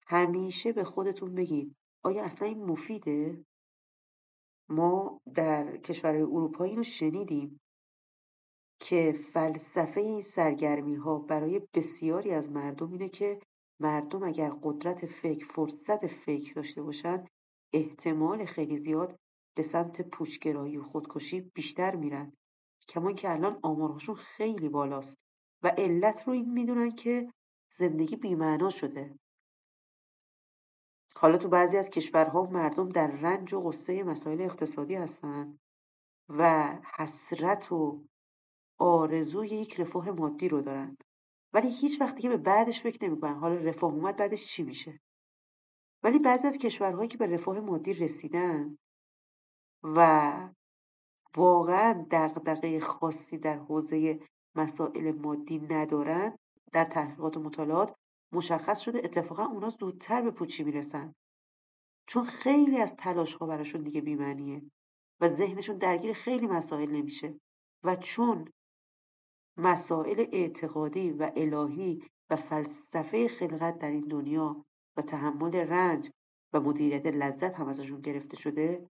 [0.07, 3.44] همیشه به خودتون بگید آیا اصلا این مفیده؟
[4.68, 7.61] ما در کشورهای اروپایی رو شنیدیم.
[8.80, 13.40] که فلسفه این سرگرمی ها برای بسیاری از مردم اینه که
[13.80, 17.28] مردم اگر قدرت فکر فرصت فکر داشته باشند
[17.72, 19.18] احتمال خیلی زیاد
[19.56, 22.32] به سمت پوچگرایی و خودکشی بیشتر میرن.
[22.88, 25.16] کمان که الان آمارهاشون خیلی بالاست
[25.62, 27.32] و علت رو این می‌دونن که
[27.70, 29.18] زندگی بیمعنا شده.
[31.16, 35.58] حالا تو بعضی از کشورها مردم در رنج و غصه مسائل اقتصادی هستن
[36.28, 38.04] و حسرت و
[38.78, 40.96] آرزوی یک رفاه مادی رو دارن
[41.52, 45.00] ولی هیچ وقتی که به بعدش فکر نمی‌کنن حالا رفاه اومد بعدش چی میشه.
[46.02, 48.78] ولی بعضی از کشورهایی که به رفاه مادی رسیدن
[49.82, 50.32] و
[51.36, 54.20] واقعا دغدغه خاصی در حوزه
[54.54, 56.36] مسائل مادی ندارن
[56.72, 57.94] در تحقیقات و مطالعات
[58.32, 61.14] مشخص شده اتفاقا اونا زودتر به پوچی می‌رسن.
[62.06, 64.62] چون خیلی از تلاش ها براشون دیگه بیمعنیه
[65.20, 67.40] و ذهنشون درگیر خیلی مسائل نمیشه
[67.84, 68.52] و چون
[69.59, 74.64] مسائل اعتقادی و الهی و فلسفه خلقت در این دنیا
[74.97, 76.11] و تحمل رنج
[76.53, 78.88] و مدیریت لذت هم ازشون گرفته شده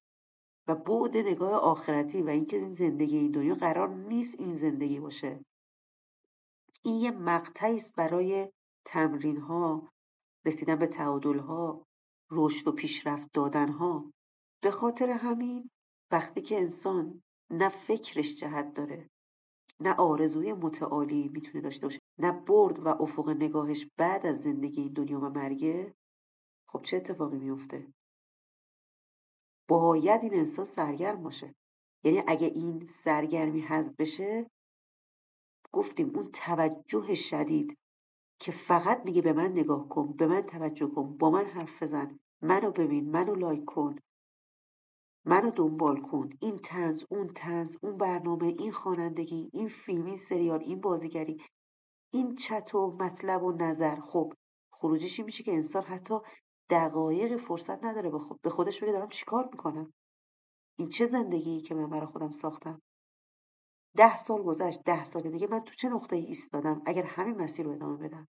[0.69, 5.45] و بعد نگاه آخرتی و اینکه این زندگی این دنیا قرار نیست این زندگی باشه.
[6.83, 8.53] این یه مقطعی است برای
[8.85, 9.89] تمرین ها
[10.45, 11.87] رسیدن به تعادل ها
[12.31, 14.13] رشد و پیشرفت دادن ها
[14.63, 15.71] به خاطر همین
[16.11, 19.11] وقتی که انسان نه فکرش جهت داره
[19.81, 24.93] نه آرزوی متعالی می‌تونه داشته باشه نه برد و افق نگاهش بعد از زندگی این
[24.93, 25.95] دنیا و مرگه.
[26.69, 27.87] خب چه اتفاقی میفته
[29.69, 31.55] باید این انسان سرگرم باشه.
[32.05, 34.51] یعنی اگه این سرگرمی حذف بشه
[35.73, 37.79] گفتیم اون توجه شدید
[38.41, 42.19] که فقط میگه به من نگاه کن به من توجه کن با من حرف بزن
[42.43, 43.97] منو ببین منو لایک کن
[45.29, 50.61] منو دنبال کن این تنز اون تنز اون برنامه این خوانندگی این فیلم این سریال
[50.61, 51.43] این بازیگری
[52.12, 54.01] این چت و مطلب و نظر.
[54.01, 54.33] خب
[54.73, 56.14] خروجیش میشه که انسان حتی
[56.71, 58.11] دقایق فرصت نداره
[58.43, 59.93] به خودش بگه دارم چیکار می‌کنم؟
[60.79, 62.83] این چه زندگی که من برای خودم ساختم؟
[63.97, 67.67] ده سال گذشت ده سال دیگه من تو چه نقطه ای ایستادم اگر همین مسیر
[67.67, 68.29] رو ادامه بدم؟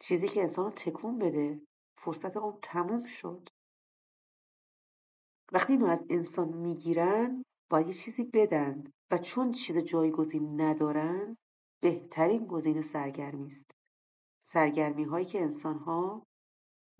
[0.00, 1.60] چیزی که انسان رو تکون بده
[1.98, 3.48] فرصت اون تموم شد.
[5.54, 11.36] وقتی اینو از انسان می‌گیرن باید یه چیزی بدن و چون چیز جایگزین ندارن
[11.82, 13.70] بهترین گزینه سرگرمی است.
[14.44, 16.26] سرگرمی هایی که انسان ها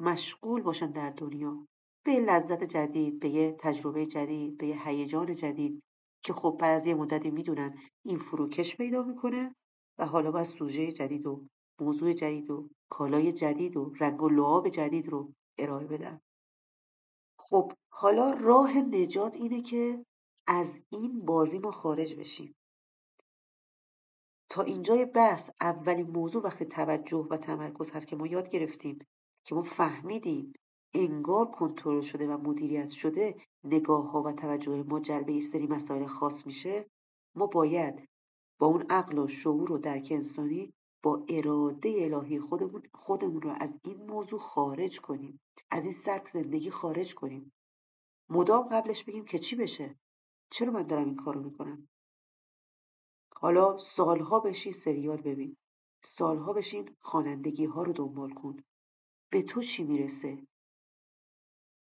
[0.00, 1.66] مشغول باشن در دنیا.
[2.06, 5.82] به لذت جدید به یه تجربه جدید به یه هیجان جدید
[6.24, 9.54] که خب بعد از یه مدتی می‌دونن این فروکش پیدا می‌کنه
[9.98, 11.46] و حالا باید سوژه جدید و
[11.80, 16.20] موضوع جدید و کالای جدید و رنگ و لعاب جدید رو ارائه بدن.
[17.38, 20.04] خب حالا راه نجات اینه که
[20.46, 22.54] از این بازی ما خارج بشیم.
[24.48, 28.98] تا اینجای بحث اولین موضوع وقتی توجه و تمرکز هست که ما یاد گرفتیم
[29.44, 30.52] که ما فهمیدیم
[30.94, 36.06] انگار کنترل شده و مدیریت شده نگاه ها و توجه ما جلبه یه سری مسائل
[36.06, 36.86] خاص میشه
[37.34, 38.08] ما باید
[38.58, 43.78] با اون عقل و شعور و درک انسانی با اراده الهی خودمون خودمون رو از
[43.82, 47.52] این موضوع خارج کنیم از این سبک زندگی خارج کنیم.
[48.28, 49.96] مدام قبلش بگیم که چی بشه؟
[50.50, 51.88] چرا من دارم این کارو می‌کنم؟
[53.34, 55.56] حالا سالها بشین سریال ببین.
[56.02, 58.56] سالها بشین خوانندگی ها رو دنبال کن.
[59.30, 60.46] به تو چی می‌رسه؟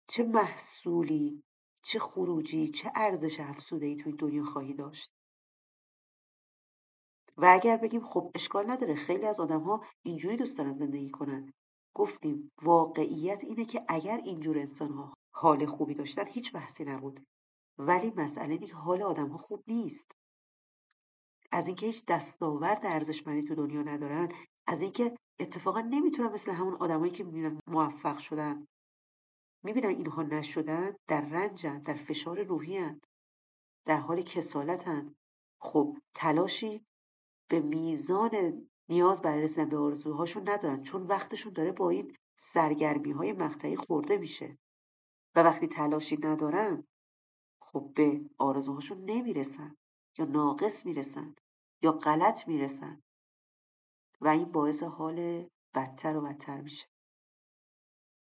[0.08, 1.42] چه محصولی
[1.82, 5.10] چه خروجی چه ارزش افزوده ای تو این دنیا خواهی داشت؟
[7.36, 11.52] و اگر بگیم خب اشکال نداره خیلی از آدم ها اینجوری دوست دارن زندگی کنن.
[11.94, 17.27] گفتیم واقعیت اینه که اگر اینجور انسان ها حال خوبی داشتن هیچ بحثی نبود.
[17.79, 20.12] ولی مسئله اینه که حال آدم ها خوب نیست.
[21.53, 24.29] از اینکه هیچ دستاورد ارزشمندی تو دنیا ندارن
[24.66, 28.66] از اینکه اتفاقا نمی‌تونن مثل همون آدمایی که می‌بینن موفق شدن.
[29.62, 33.01] می‌بینن اینها نشدن در رنجن در فشار روحی
[33.87, 35.14] در حال کسالتن
[35.61, 36.87] خب تلاشی
[37.48, 43.33] به میزان نیاز برای رسیدن به آرزوهاشون ندارن چون وقتشون داره با این سرگرمی های
[43.33, 44.59] مقطعی خورده میشه.
[45.38, 46.85] و وقتی تلاشی ندارن
[47.61, 49.77] خب به آرزوهاشون نمی‌رسن
[50.18, 51.35] یا ناقص می‌رسن
[51.83, 53.03] یا غلط می‌رسن
[54.20, 56.87] و این باعث حال بدتر و بدتر میشه.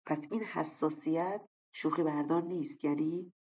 [0.07, 3.33] پس این حساسیت شوخی بردار نیست یعنی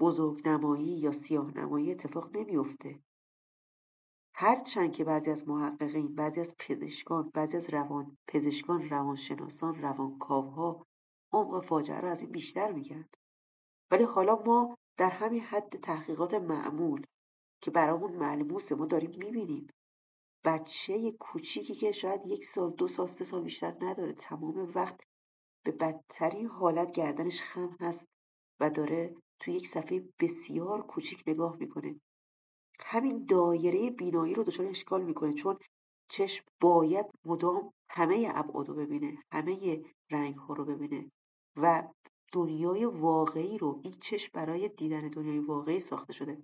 [0.00, 3.02] بزرگ نمایی یا سیاه نمایی اتفاق نمیافته.
[4.34, 10.85] هرچند که بعضی از محققین بعضی از پزشکان بعضی از روان پزشکان روانشناسان روانکاوها
[11.36, 13.08] عمق فاجعه را از این بیشتر میگن
[13.90, 17.06] ولی حالا ما در همین حد تحقیقات معمول
[17.60, 19.66] که برامون ملموسه ما داریم می‌بینیم.
[20.44, 25.00] بچه کوچیکی که شاید یک سال دو سال سه سال بیشتر نداره تمام وقت
[25.64, 28.08] به بدترین حالت گردنش خم هست
[28.60, 32.00] و داره توی یک صفحه بسیار کوچیک نگاه می‌کنه.
[32.80, 35.58] همین دایره بینایی رو دچار اشکال می‌کنه چون
[36.10, 41.10] چشم باید مدام همه ابعاد رو ببینه همه رنگ ها رو ببینه.
[41.56, 41.88] و
[42.32, 46.42] دنیای واقعی رو این چشم برای دیدن دنیای واقعی ساخته شده.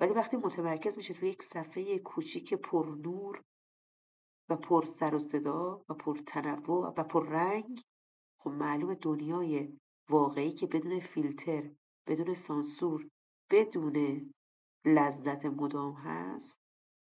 [0.00, 3.42] ولی وقتی متمرکز میشه توی یک صفحه کوچیک پر نور
[4.48, 7.82] و پر سر و صدا و پر تنوع و پر رنگ
[8.38, 9.78] خب معلوم دنیای
[10.10, 11.70] واقعی که بدون فیلتر
[12.06, 13.08] بدون سانسور
[13.50, 14.32] بدون
[14.84, 16.60] لذت مدام هست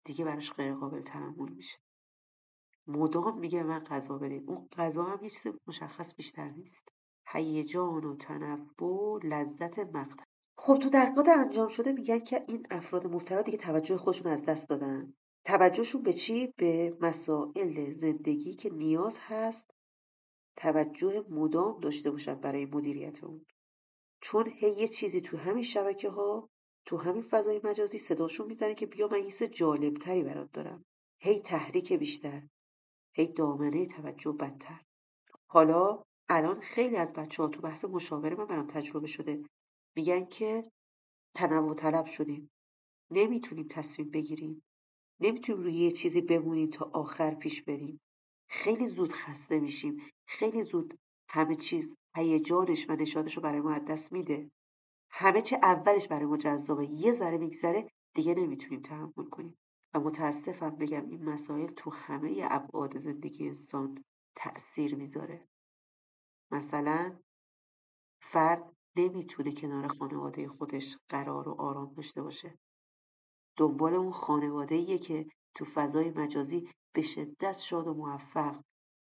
[0.03, 1.77] دیگه براش غیر قابل تحمل میشه.
[2.87, 6.89] مدام میگه من غذا بدید اون غذا هم هیچ مشخص بیشتر نیست.
[7.31, 10.23] هیجان و تنوع لذت مقطع.
[10.57, 14.69] خب تو تحقیقات انجام شده میگن که این افراد مبتلا دیگه توجه خودشون از دست
[14.69, 15.13] دادن.
[15.45, 19.71] توجهشون به چی؟ به مسائل زندگی که نیاز هست
[20.55, 23.45] توجه مدام داشته باشن برای مدیریت اون
[24.21, 26.49] چون هی یه چیزی تو همین شبکه ها
[26.85, 30.85] تو همین فضای مجازی صداشون می‌زنه که بیا من یه جالبتری برات دارم.
[31.19, 32.43] هی تحریک بیشتر
[33.13, 34.81] هی دامنه توجه بدتر.
[35.47, 39.45] حالا الان خیلی از بچه ها تو بحث مشاوره من برام تجربه شده.
[39.95, 40.71] میگن که
[41.35, 42.49] تنوع طلب شدیم.
[43.11, 44.61] نمی‌تونیم تصمیم بگیریم.
[45.21, 47.99] نمی‌تونیم روی یه چیزی بمونیم تا آخر پیش بریم.
[48.49, 50.01] خیلی زود خسته میشیم.
[50.27, 50.97] خیلی زود
[51.29, 54.49] همه چیز هیجانش و نشادش رو برای ما دست میده.
[55.11, 56.87] همه چه اولش برای ما جذابه.
[56.87, 59.57] یه ذره میگذره دیگه نمی‌تونیم تحمل کنیم.
[59.93, 64.03] و متاسفم بگم این مسائل تو همه ابعاد زندگی انسان
[64.35, 65.45] تأثیر می‌ذاره.
[66.51, 67.19] مثلا
[68.21, 72.57] فرد نمی‌تونه کنار خانواده خودش قرار و آرام داشته باشه.
[73.57, 75.25] دنبال اون خانواده که
[75.55, 78.61] تو فضای مجازی به شدت شاد و موفق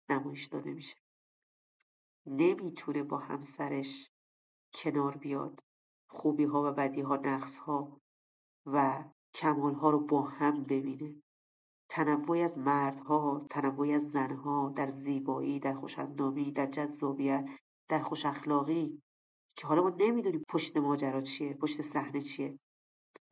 [0.08, 0.96] نمایش داده میشه.
[2.26, 4.10] نمی‌تونه با همسرش
[4.74, 5.60] کنار بیاد.
[6.10, 8.00] خوبی ها و بدی ها نقص ها
[8.66, 11.22] و کمال ها رو با هم ببینه.
[11.88, 17.48] تنوعی از مردها تنوعی از زنها در زیبایی در خوشندامی در جذابیت
[17.88, 19.02] در خوش اخلاقی
[19.56, 22.58] که حالا ما نمی‌دونیم پشت ماجرا چیه پشت صحنه چیه.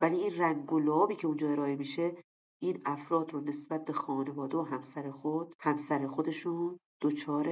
[0.01, 2.23] ولی این رنگ و لابی که اونجا ارائه میشه
[2.61, 7.47] این افراد رو نسبت به خانواده و همسر خود همسر خودشون دچار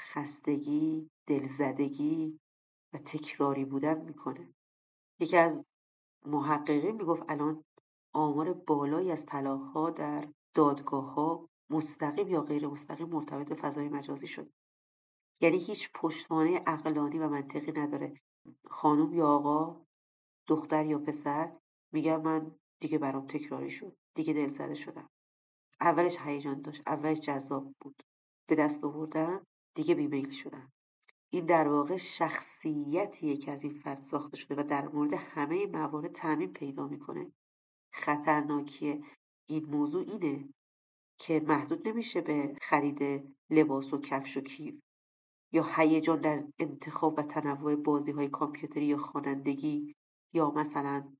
[0.00, 2.38] خستگی دلزدگی
[2.92, 4.52] و تکراری بودن می‌کنه.
[5.20, 5.64] یکی از
[6.26, 7.64] محققین می‌گفت الان
[8.12, 9.28] آمار بالایی از
[9.74, 14.50] ها در دادگاه ها مستقیم یا غیر مستقیم مرتبط به فضای مجازی شده.
[15.40, 18.20] یعنی هیچ پشتوانه اقلانی و منطقی نداره.
[18.66, 19.80] خانوم یا آقا
[20.46, 21.56] دختر یا پسر
[21.92, 25.08] میگم من دیگه برام تکراری شد دیگه دل زده شدم.
[25.80, 28.02] اولش هیجان داشت اولش جذاب بود.
[28.46, 30.72] به دست آوردم دیگه بیمیل شدم.
[31.30, 36.12] این در واقع شخصیتیه که از این فرد ساخته شده و در مورد همه موارد
[36.12, 37.32] تعمین پیدا می‌کنه.
[37.92, 39.04] خطرناکی
[39.48, 40.48] این موضوع اینه
[41.18, 44.80] که محدود نمیشه به خرید لباس و کفش و کیف
[45.52, 49.94] یا هیجان در انتخاب و تنوع بازی های کامپیوتری یا خوانندگی
[50.34, 51.12] یا مثلا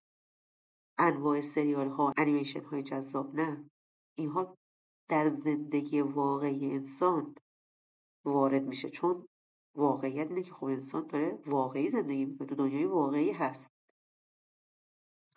[0.98, 3.70] انواع سریال ها انیمیشن های جذاب نه.
[4.18, 4.56] اینها
[5.08, 7.34] در زندگی واقعی انسان
[8.24, 8.90] وارد میشه.
[8.90, 9.26] چون
[9.76, 13.71] واقعیت اینه که خب انسان داره واقعی زندگی می‌کنه تو دنیای واقعی هست.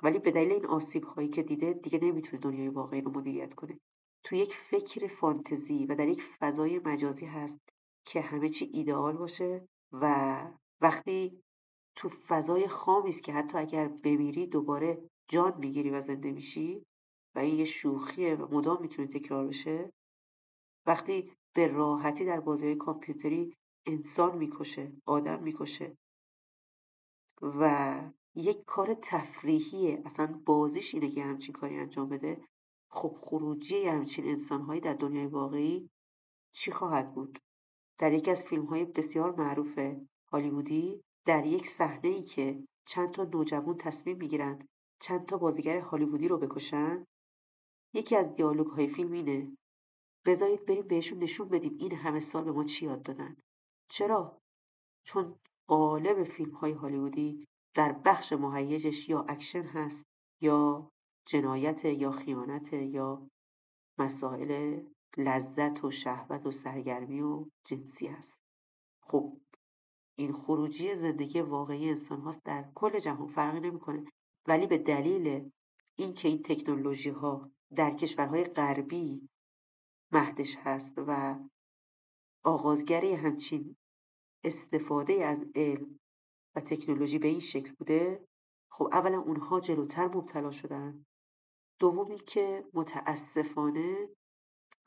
[0.05, 3.79] ولی به دلیل این آسیب هایی که دیده دیگه نمی‌تونه دنیای واقعی رو مدیریت کنه.
[4.23, 7.59] تو یک فکر فانتزی و در یک فضای مجازی هست
[8.05, 10.35] که همه چی ایدئال باشه و
[10.81, 11.41] وقتی
[11.95, 16.85] تو فضای خامی است که حتی اگر بمیری دوباره جان می‌گیری و زنده میشی
[17.35, 19.91] و این یه شوخیه و مدام می‌تونه تکرار بشه
[20.85, 23.53] وقتی به راحتی در بازی کامپیوتری
[23.85, 25.97] انسان می‌کشه آدم می‌کشه
[27.41, 28.01] و
[28.35, 30.01] یک کار تفریحیه.
[30.05, 32.45] اصلا بازیش اینه که همچین کاری انجام بده.
[32.89, 35.89] خب خروجی همچین انسانهایی در دنیای واقعی
[36.53, 37.39] چی خواهد بود؟
[37.97, 39.79] در یکی از فیلم های بسیار معروف
[40.31, 44.67] هالیوودی در یک صحنه ای که چند تا نوجوان تصمیم می‌گیرن
[44.99, 47.05] چند تا بازیگر هالیوودی رو بکشن
[47.93, 49.57] یکی از دیالوگ های فیلم اینه
[50.25, 53.35] بذارید بریم بهشون نشون بدیم این همه سال به ما چی یاد دادن؟
[53.89, 54.41] چرا؟
[55.03, 55.35] چون
[55.67, 60.05] غالب فیلم های هالیوودی در بخش مهیجش یا اکشن هست
[60.41, 60.91] یا
[61.25, 63.27] جنایت یا خیانت یا
[63.97, 64.81] مسائل
[65.17, 68.41] لذت و شهوت و سرگرمی و جنسی هست.
[69.01, 69.37] خب
[70.15, 74.05] این خروجی زندگی واقعی انسان هاست در کل جهان فرقی نمی‌کنه.
[74.47, 75.51] ولی به دلیل
[75.95, 79.29] اینکه این تکنولوژی ها در کشورهای غربی
[80.11, 81.39] مهدش هست و
[82.43, 83.75] آغازگری همچین
[84.43, 85.99] استفاده از علم
[86.55, 88.27] و تکنولوژی به این شکل بوده
[88.71, 91.05] خب اولا اونها جلوتر مبتلا شدن.
[91.79, 94.09] دومی که متاسفانه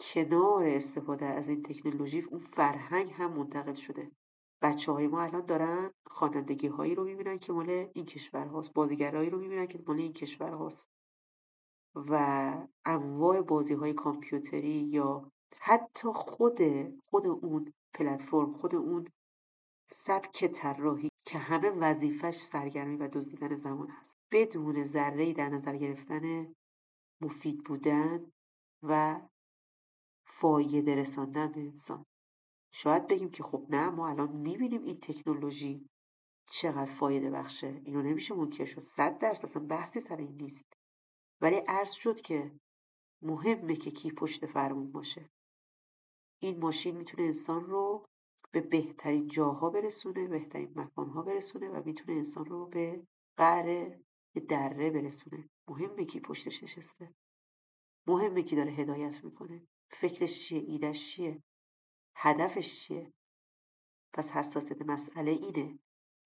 [0.01, 4.11] کنار استفاده از این تکنولوژی اون فرهنگ هم منتقل شده.
[4.63, 9.31] بچه های ما الان دارن خوانندگی هایی رو می‌بینن که مال این کشور هاست بازیگرهایی
[9.31, 10.89] رو می‌بینن که مال این کشور هاست
[11.95, 12.53] و
[12.85, 16.59] انواع بازی های کامپیوتری یا حتی خود
[17.07, 19.09] خود اون پلتفرم خود اون
[19.91, 24.19] سبک طراحی که همه وظیفش سرگرمی و دزدیدن زمان هست.
[24.33, 26.55] بدون ذره در نظر گرفتن
[27.21, 28.31] مفید بودن
[28.83, 29.21] و
[30.27, 32.05] فایده رساندن به انسان.
[32.73, 35.87] شاید بگیم که خب نه ما الان می‌بینیم این تکنولوژی
[36.47, 37.83] چقدر فایده بخشه.
[37.85, 38.81] اینو نمیشه منکر شد.
[38.81, 40.73] صد درصد اصلا بحثی سر این نیست.
[41.41, 42.53] ولی عرض شد که
[43.23, 45.29] مهمه که کی پشت فرمون باشه.
[46.43, 48.07] این ماشین می‌تونه انسان رو
[48.51, 53.99] به بهترین جاها برسونه بهترین مکانها برسونه و می‌تونه انسان رو به قعر
[54.49, 55.49] دره برسونه.
[55.69, 57.15] مهمه کی پشتش نشسته.
[58.07, 59.63] مهمه کی داره هدایت می‌کنه.
[59.91, 61.43] فکرش چیه؟ ایدش چیه؟
[62.17, 63.13] هدفش چیه؟
[64.13, 65.79] پس حساسیت مسئله اینه.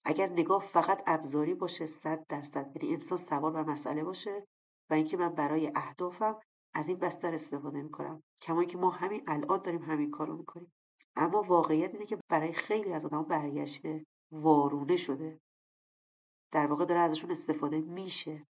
[0.05, 2.77] اگر نگاه فقط ابزاری باشه صد درصد.
[2.77, 4.47] یعنی انسان سوار بر مسئله باشه
[4.91, 6.41] و اینکه من برای اهدافم
[6.75, 8.23] از این بستر استفاده می‌کنم.
[8.43, 10.73] کما که ما همین الان داریم همین کارو می‌کنیم.
[11.17, 15.41] اما واقعیت اینه که برای خیلی از آدم برگشته وارونه شده.
[16.53, 18.47] در واقع داره ازشون استفاده میشه.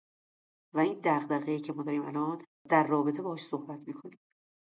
[0.74, 4.20] و این دغدغه‌ای که ما داریم الان در رابطه باهاش صحبت می‌کنیم.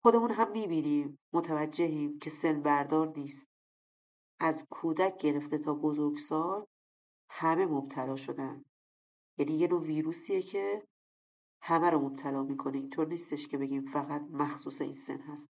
[0.04, 3.48] خودمون هم می‌بینیم متوجهیم که سن بردار نیست.
[4.40, 6.66] از کودک گرفته تا بزرگسال
[7.30, 8.66] همه مبتلا شدن.
[9.38, 10.88] یعنی یه نوع ویروسیه که
[11.62, 12.78] همه رو مبتلا می‌کنه.
[12.78, 15.50] اینطور نیستش که بگیم فقط مخصوص این سن هست.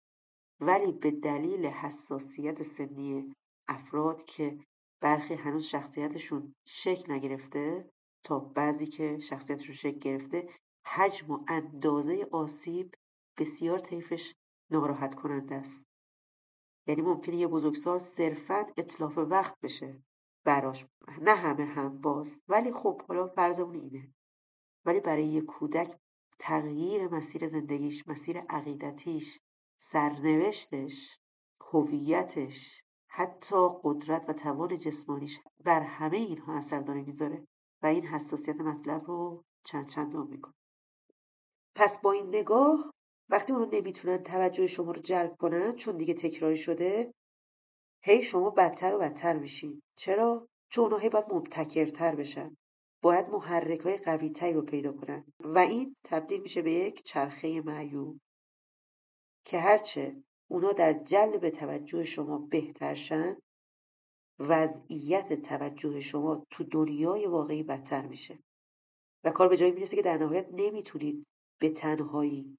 [0.59, 3.33] ولی به دلیل حساسیت سنی
[3.67, 4.59] افراد که
[5.01, 7.89] برخی هنوز شخصیتشون شکل نگرفته
[8.23, 10.49] تا بعضی که شخصیتشون شکل گرفته
[10.85, 12.95] حجم و اندازه آسیب
[13.37, 14.35] بسیار طیفش
[14.71, 15.85] ناراحت کننده است.
[16.87, 20.01] یعنی ممکنه یه بزرگسال صرفا اطلاف وقت بشه
[20.43, 20.85] براش.
[21.21, 24.13] نه همه هم باز ولی خب حالا فرضمون اینه.
[24.85, 25.97] ولی برای یه کودک
[26.39, 29.39] تغییر مسیر زندگیش مسیر عقیدتیش
[29.77, 31.17] سرنوشتش
[31.61, 37.47] هویتش حتی قدرت و توان جسمانیش بر همه اینها اثر داره می‌ذاره
[37.83, 40.53] و این حساسیت مطلب رو چند چندان می‌کنه
[41.75, 42.93] پس با این نگاه
[43.29, 47.13] وقتی اونو نمی‌تونن توجه شما رو جلب کنن چون دیگه تکراری شده
[48.01, 49.81] هی شما بدتر و بدتر میشین.
[49.97, 52.57] چرا؟ چون اونها هی باید مبتکرتر بشن.
[53.01, 55.25] باید محرک های قوی رو پیدا کنن.
[55.39, 58.17] و این تبدیل میشه به یک چرخه معیوب.
[59.47, 63.37] که هرچه اونا در جلب توجه شما بهترشن
[64.39, 68.39] وضعیت توجه شما تو دنیای واقعی بدتر میشه.
[69.23, 71.27] و کار به جایی می‌رسه که در نهایت نمی‌تونید
[71.59, 72.57] به تنهایی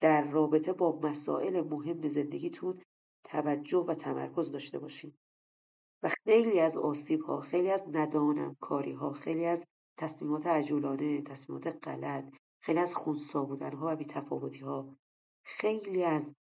[0.00, 2.82] در رابطه با مسائل مهم زندگیتون
[3.24, 5.14] توجه و تمرکز داشته باشید
[6.02, 9.64] و خیلی از آسیب ها خیلی از ندانم کاری ها خیلی از
[9.98, 14.96] تصمیمات عجولانه تصمیمات غلط خیلی از خونسا بودن ها و بیتفاوتی ها
[15.44, 16.34] خیلی از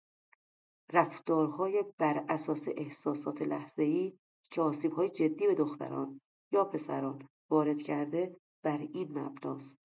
[0.94, 4.18] رفتارهای بر اساس احساسات لحظه ای
[4.52, 6.22] که آسیب های جدی به دختران
[6.52, 9.78] یا پسران وارد کرده بر این مبناست.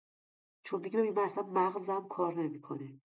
[0.63, 3.01] چون میگه ببین من اصلا مغزم کار نمی‌کنه.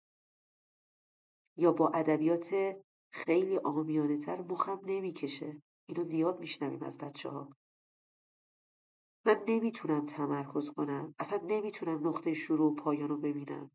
[1.58, 2.76] یا با ادبیات
[3.12, 5.62] خیلی آمیانه تر مخم نمی‌کشه.
[5.90, 7.50] اینو زیاد میشنویم از بچه ها
[9.26, 11.16] من نمی‌تونم تمرکز کنم.
[11.20, 13.72] اصلا نمی‌تونم نقطه شروع و پایان رو ببینم.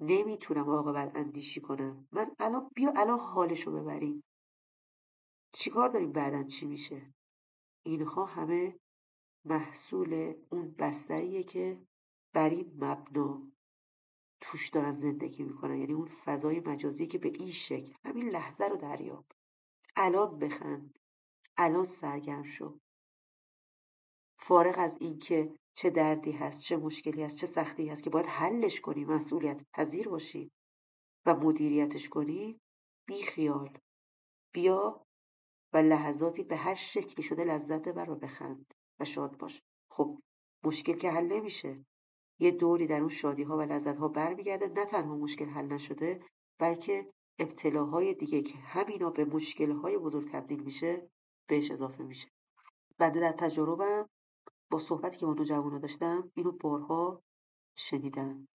[0.00, 2.08] نمی‌تونم عاقبت اندیشی کنم.
[2.12, 4.24] من الان بیا الان حالشو ببریم.
[5.52, 7.12] چیکار داریم بعدا؟ چی میشه؟
[7.82, 8.78] اینها همه
[9.44, 11.86] محصول اون بستریه که
[12.32, 13.52] بر این مبنا
[14.40, 15.76] توش دارن زندگی می‌کنن.
[15.76, 19.24] یعنی اون فضای مجازی که به این شکل همین لحظه رو دریاب.
[19.96, 20.98] الان بخند.
[21.56, 22.78] الان سرگرم شو.
[24.42, 28.80] فارغ از اینکه چه دردی هست چه مشکلی هست چه سختی هست که باید حلش
[28.80, 30.50] کنی مسئولیت پذیر باشی
[31.26, 32.60] و مدیریتش کنی
[33.06, 33.78] بی خیال.
[34.52, 35.06] بیا
[35.72, 39.62] و لحظاتی به هر شکلی شده لذت بر و بخند و شاد باش.
[39.88, 40.18] خب
[40.64, 41.84] مشکل که حل نمیشه.
[42.38, 44.68] یه دوری در اون شادی ها و لذت ها برمیگرده.
[44.68, 46.20] نه تنها مشکل حل نشده
[46.58, 51.10] بلکه ابتلاهای دیگه که همینا به مشکل های بزرگ تبدیل میشه
[51.46, 52.28] بهش اضافه میشه.
[52.98, 54.08] بعد در تجربم
[54.72, 57.22] با صحبتی که با نوجوانا داشتم اینو بارها
[57.76, 58.48] شنیدم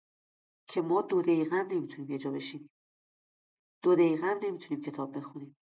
[0.68, 2.70] که ما دو دقیقه هم نمی‌تونیم یه جا بشینیم.
[3.84, 5.58] دو دقیقه هم نمی‌تونیم کتاب بخونیم.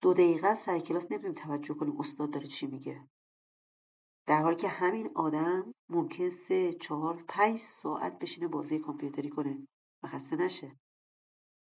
[0.00, 3.08] دو دقیقه سر کلاس نمی‌تونیم توجه کنیم استاد داره چی میگه.
[4.26, 9.68] در حالی که همین آدم ممکن سه چهار پنج ساعت بشینه بازی کامپیوتری کنه
[10.02, 10.76] و خسته نشه.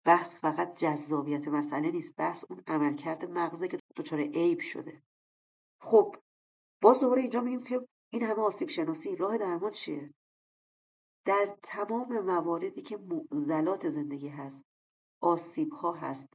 [0.04, 5.02] بحث فقط جذابیت مسئله نیست بحث اون عملکرد مغزه که دچار عیب شده.
[5.80, 6.16] خب
[6.82, 10.14] باز دوباره اینجا میگیم که این همه آسیب شناسی راه درمان چیه؟
[11.24, 14.64] در تمام مواردی که معضلات زندگی هست
[15.20, 16.28] آسیب ها هست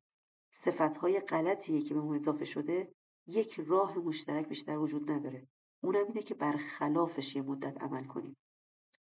[0.51, 2.91] صفت های غلطیه که به ما اضافه شده
[3.27, 5.47] یک راه مشترک بیشتر وجود نداره.
[5.83, 8.37] اونم اینه که برخلافش یه مدت عمل کنیم.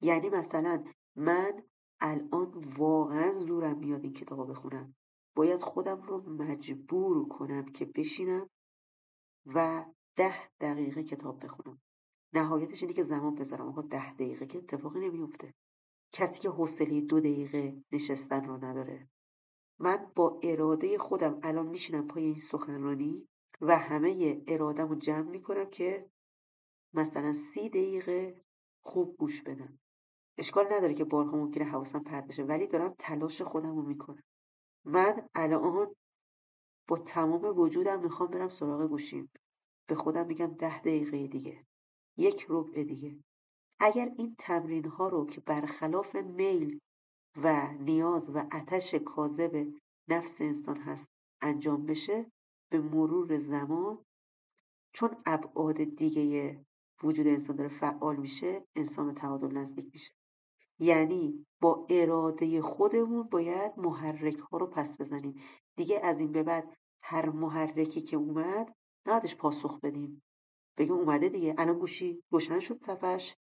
[0.01, 0.84] یعنی مثلا
[1.15, 1.63] من
[1.99, 4.95] الان واقعا زورم میاد این کتاب بخونم.
[5.36, 8.49] باید خودم رو مجبور کنم که بشینم
[9.45, 11.82] و ده دقیقه کتاب بخونم.
[12.38, 13.67] نهایتش اینه که زمان بذارم.
[13.67, 15.53] آقا ده دقیقه که اتفاقی نمیفته.
[16.11, 19.09] کسی که حوصله دو دقیقه نشستن رو نداره.
[19.79, 23.27] من با اراده خودم الان میشینم پای این سخنرانی
[23.61, 26.09] و همه ارادم رو جمع می‌کنم که
[26.93, 28.41] مثلا سی دقیقه
[28.81, 29.79] خوب گوش بدم.
[30.38, 34.23] اشکال نداره که بارها ممکنه حواسم پرت بشه ولی دارم تلاش خودم رو می‌کنم.
[34.85, 35.95] من الان
[36.88, 39.31] با تمام وجودم می‌خوام برم سراغ گوشیم.
[39.88, 41.65] به خودم میگم ده دقیقه دیگه.
[42.18, 43.20] یک ربع دیگه.
[43.80, 46.80] اگر این تمرین ها رو که برخلاف میل
[47.43, 49.74] و نیاز و اتش کاذب
[50.07, 51.07] نفس انسان هست
[51.41, 52.32] انجام بشه
[52.72, 54.05] به مرور زمان
[54.93, 56.65] چون ابعاد دیگه
[57.03, 60.11] وجود انسان داره فعال میشه انسان به تعادل نزدیک میشه.
[60.80, 65.41] یعنی با اراده خودمون باید محرک ها رو پس بزنیم.
[65.76, 70.22] دیگه از این به بعد هر محرکی که اومد نبایدش پاسخ بدیم.
[70.78, 71.55] بگیم اومده دیگه.
[71.57, 73.36] الان گوشی روشن شد صفش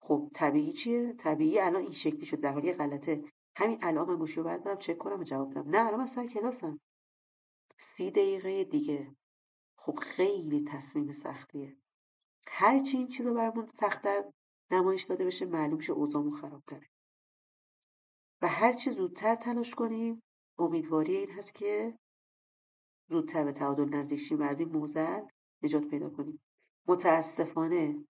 [0.00, 2.40] خب طبیعی چیه؟ طبیعی الان این شکلی شد.
[2.40, 3.24] در حالی غلطه.
[3.56, 5.68] همین الان من گوشی رو بردارم چک کنم و جواب بدم.
[5.68, 6.80] نه الان من سر کلاسم.
[7.78, 9.16] سی دقیقه دیگه.
[9.76, 11.76] خب خیلی تصمیم سختیه.
[12.46, 14.24] هرچی این چیز رو برامون سختتر
[14.70, 16.88] نمایش داده بشه معلوم شه اوضاعمون خرابتره.
[18.42, 20.22] و هرچی زودتر تلاش کنیم
[20.58, 21.98] امیدواری این هست که
[23.08, 25.20] زودتر به تعادل نزدیک و از این موزل
[25.62, 26.40] نجات پیدا کنیم.
[26.88, 28.04] متاسفانه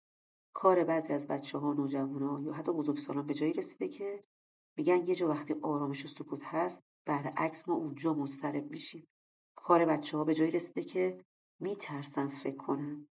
[0.53, 4.25] کار بعضی از بچه ها نوجوان ها یا حتی بزرگسالان به جایی رسیده که
[4.77, 9.09] میگن یه جا وقتی آرامش و سکوت هست برعکس ما اونجا مضطرب میشیم.
[9.57, 11.25] کار بچه ها به جایی رسیده که
[11.61, 13.09] میترسن فکر کنن.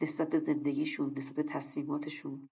[0.00, 2.48] نسبت به زندگیشون نسبت به تصمیماتشون.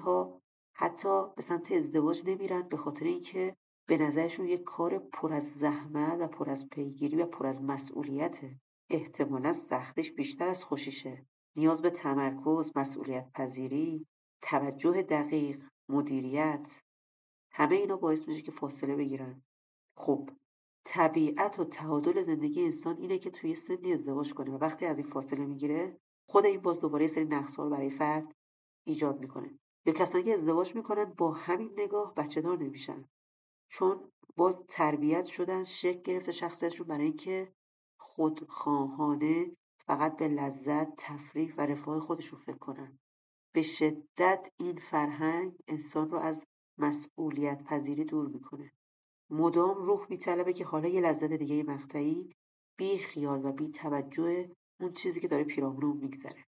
[0.00, 0.40] ها
[0.72, 6.20] حتی به سمت ازدواج نمیرن به خاطر اینکه به نظرشون یک کار پر از زحمت
[6.20, 11.26] و پر از پیگیری و پر از مسئولیته احتمالا سختش بیشتر از خوشیشه.
[11.56, 14.06] نیاز به تمرکز مسئولیت پذیری
[14.42, 16.80] توجه دقیق مدیریت
[17.52, 19.42] همه اینا باعث میشه که فاصله بگیرن.
[19.96, 20.30] خب
[20.84, 25.06] طبیعت و تعادل زندگی انسان اینه که توی سنی ازدواج کنه و وقتی از این
[25.06, 28.34] فاصله می‌گیره خود این باز دوباره سری نقص برای فرد
[28.86, 29.58] ایجاد می‌کنه.
[29.86, 33.04] یا کسانی که ازدواج می‌کنن با همین نگاه بچه دار نمیشن.
[33.68, 37.52] چون باز تربیت شدن شکل گرفته شخصیتشون برای اینکه
[37.98, 39.56] خودخواهانه
[39.88, 42.98] فقط به لذت تفریح و رفاه خودشون فکر کنن.
[43.54, 46.46] به شدت این فرهنگ انسان رو از
[46.78, 48.72] مسئولیت پذیری دور می‌کنه.
[49.30, 52.34] مدام روح میطلبه که حالا یه لذت دیگه مقطعی
[52.76, 56.44] بی خیال و بی توجه اون چیزی که داره پیرامون میگذره.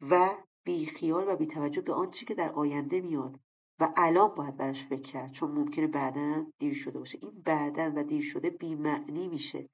[0.00, 3.40] و بی خیال و بی توجه به آنچه که در آینده میاد
[3.80, 7.18] و الان باید براش فکر کرد چون ممکنه بعدا دیر شده باشه.
[7.22, 9.68] این بعدا و دیر شده بی معنی میشه.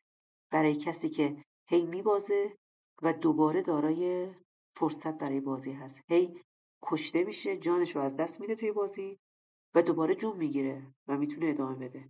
[0.51, 2.57] برای کسی که هی میبازه
[3.03, 4.35] و دوباره دارای
[4.75, 6.01] فرصت برای بازی هست.
[6.09, 6.43] هی
[6.83, 9.19] کشته میشه جانش رو از دست میده توی بازی
[9.75, 12.09] و دوباره جون می‌گیره و می‌تونه ادامه بده.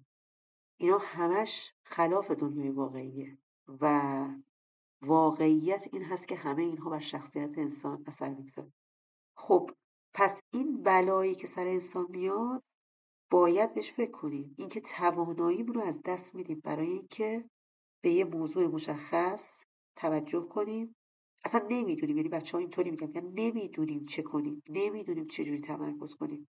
[0.80, 3.38] اینا همش خلاف دنیای واقعیه
[3.80, 4.26] و
[5.02, 8.72] واقعیت این هست که همه اینها بر شخصیت انسان اثر می‌گذاره.
[9.36, 9.70] خب
[10.14, 12.62] پس این بلایی که سر انسان میاد
[13.30, 14.54] باید بهش فکر کنیم.
[14.58, 17.44] اینکه تواناییمون رو از دست میدیم برای اینکه
[18.02, 19.64] به یه موضوع مشخص
[19.98, 20.94] توجه کنیم.
[21.44, 26.14] اصلا نمی‌دونیم یعنی بچه ها اینطوری میگن میگن نمی‌دونیم چه کنیم نمی‌دونیم چه جوری تمرکز
[26.14, 26.48] کنیم.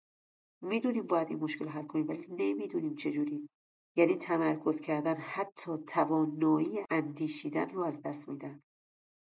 [0.63, 3.49] می‌دونیم باید این مشکل حل کنیم ولی نمی‌دونیم چجوری.
[3.97, 8.61] یعنی تمرکز کردن حتی توانایی اندیشیدن رو از دست میدن.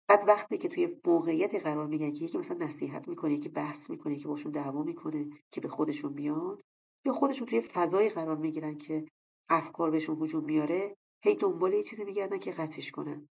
[0.08, 4.16] بعد وقتی که توی موقعیتی قرار میگن که یکی مثلا نصیحت می‌کنه که بحث می‌کنه
[4.16, 6.60] که باشون دعوا می‌کنه که به خودشون بیان
[7.06, 9.06] یا خودشون توی فضایی قرار می‌گیرن که
[9.48, 13.28] افکار بهشون هجوم میاره هی دنبال یه چیزی میگردن که قطعش کنن.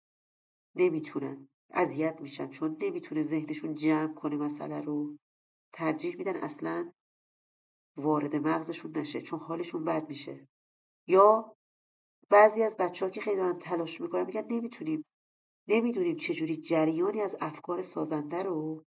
[0.76, 1.48] نمی‌تونن.
[1.70, 5.16] اذیت میشن چون نمی‌تونه ذهنشون جمع کنه مسئله رو.
[5.72, 6.92] ترجیح میدن اصلا
[7.96, 10.48] وارد مغزشون نشه چون حالشون بد میشه.
[11.06, 11.56] یا
[12.30, 15.04] بعضی از بچه ها که خیلی دارن تلاش می‌کنن میگن نمی‌تونیم
[15.68, 18.84] نمی‌دونیم چجوری جریانی از افکار سازنده رو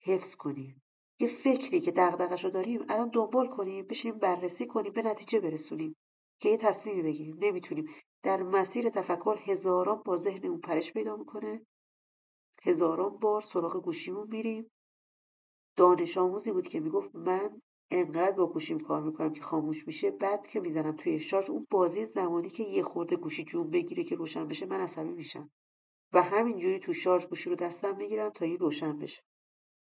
[0.00, 0.82] حفظ کنیم.
[1.20, 5.96] یه فکری که دغدغش رو داریم الان دنبال کنیم بشینیم بررسی کنیم به نتیجه برسونیم
[6.40, 7.36] که یه تصمیمی بگیریم.
[7.40, 7.88] نمی‌تونیم
[8.22, 11.66] در مسیر تفکر هزاران بار ذهن اون پرش پیدا می‌کنه.
[12.62, 14.70] هزاران بار سراغ گوشیمون میریم.
[15.76, 20.46] دانش آموزی بود که می‌گفت من انقدر با گوشیم کار می‌کنم که خاموش میشه بعد
[20.46, 24.48] که می‌زنم توی شارژ اون بازی زمانی که یه خورده گوشی جون بگیره که روشن
[24.48, 25.50] بشه من عصبی میشم.
[26.12, 29.22] و همینجوری تو شارژ گوشی رو دستم می‌گیرم تا این روشن بشه.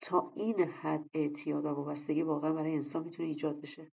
[0.01, 3.93] تا این حد اعتیاد و وابستگی واقعا برای انسان می‌تونه ایجاد بشه.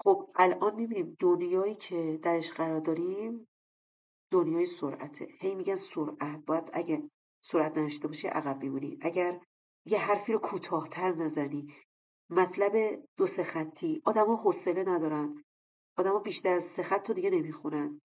[0.00, 3.48] خب الان می‌بینیم دنیایی که درش قرار داریم
[4.30, 5.28] دنیای سرعته.
[5.40, 6.44] هی میگن سرعت.
[6.46, 7.10] باید اگه
[7.40, 8.98] سرعت نداشته باشی عقب میمونی.
[9.00, 9.40] اگر
[9.84, 11.74] یه حرفی رو کوتاهتر نزنی.
[12.30, 14.02] مطلب دو سه خطی.
[14.04, 15.44] آدما حوصله ندارن.
[15.96, 18.00] آدما بیشتر از سه خط رو دیگه نمی‌خونن.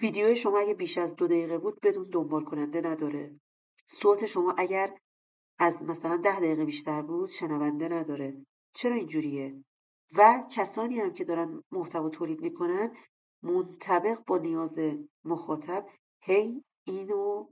[0.00, 3.40] ویدیو شما اگه بیش از دو دقیقه بود بدون دنبال کننده نداره.
[3.86, 4.98] صوت شما اگر
[5.58, 8.44] از مثلا ده دقیقه بیشتر بود شنونده نداره.
[8.74, 9.64] چرا اینجوریه؟
[10.16, 12.96] و کسانی هم که دارن محتوا تولید می‌کنن
[13.42, 14.78] منطبق با نیاز
[15.24, 15.86] مخاطب
[16.20, 17.48] هی اینو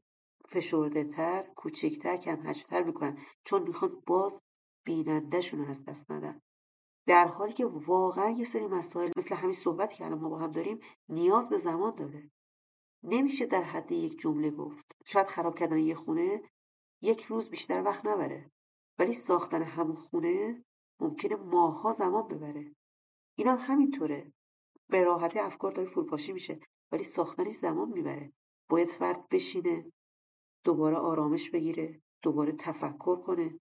[0.49, 3.19] فشرده تر کوچکتر کم تر می‌کنن.
[3.45, 4.43] چون می‌خوان باز
[4.85, 6.41] بینندهشون رو از دست ندن.
[7.07, 10.51] در حالی که واقعا یه سری مسائل مثل همین صحبتی که الان ما با هم
[10.51, 12.31] داریم نیاز به زمان داره.
[13.03, 14.97] نمیشه در حد یک جمله گفت.
[15.05, 16.43] شاید خراب کردن یه خونه
[17.03, 18.51] یک روز بیشتر وقت نبره.
[18.99, 20.65] ولی ساختن همون خونه
[21.01, 22.75] ممکنه ماهها زمان ببره.
[23.37, 24.33] این هم همینطوره.
[24.91, 26.61] به راحتی افکار داره فروپاشی میشه
[26.93, 28.33] ولی ساختنش زمان می‌بره.
[28.69, 29.93] باید فرد بشینه
[30.65, 33.61] دوباره آرامش بگیره دوباره تفکر کنه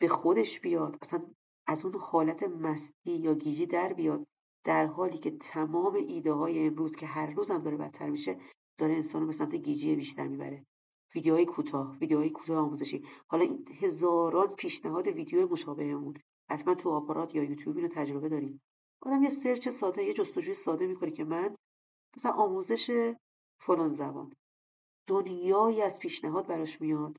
[0.00, 0.96] به خودش بیاد.
[1.02, 1.26] اصلا
[1.66, 4.26] از اون حالت مستی یا گیجی در بیاد.
[4.64, 8.40] در حالی که تمام ایده های امروز که هر روز هم داره بدتر میشه
[8.78, 10.66] داره انسان رو به سمت گیجی بیشتر می‌بره.
[11.14, 13.04] ویدیوهای کوتاه ویدیوهای کوتاه آموزشی.
[13.28, 16.14] حالا این هزاران پیشنهاد ویدیو مشابه اون
[16.50, 18.62] حتما تو آپارات یا یوتیوب رو تجربه داریم
[19.06, 21.56] آدم یه سرچ ساده یه جستجوی ساده می‌کنه که من
[22.16, 23.14] مثلا آموزش
[23.60, 24.32] فلان زبان.
[25.06, 27.16] دنیایی از پیشنهاد براش میاد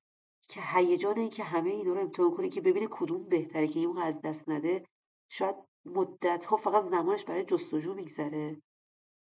[0.49, 3.97] که هیجان این که همه اینا رو امتحان کنه که ببینه کدوم بهتره که این
[3.97, 4.85] از دست نده.
[5.29, 5.55] شاید
[5.85, 8.61] مدت ها فقط زمانش برای جستجو میگذره.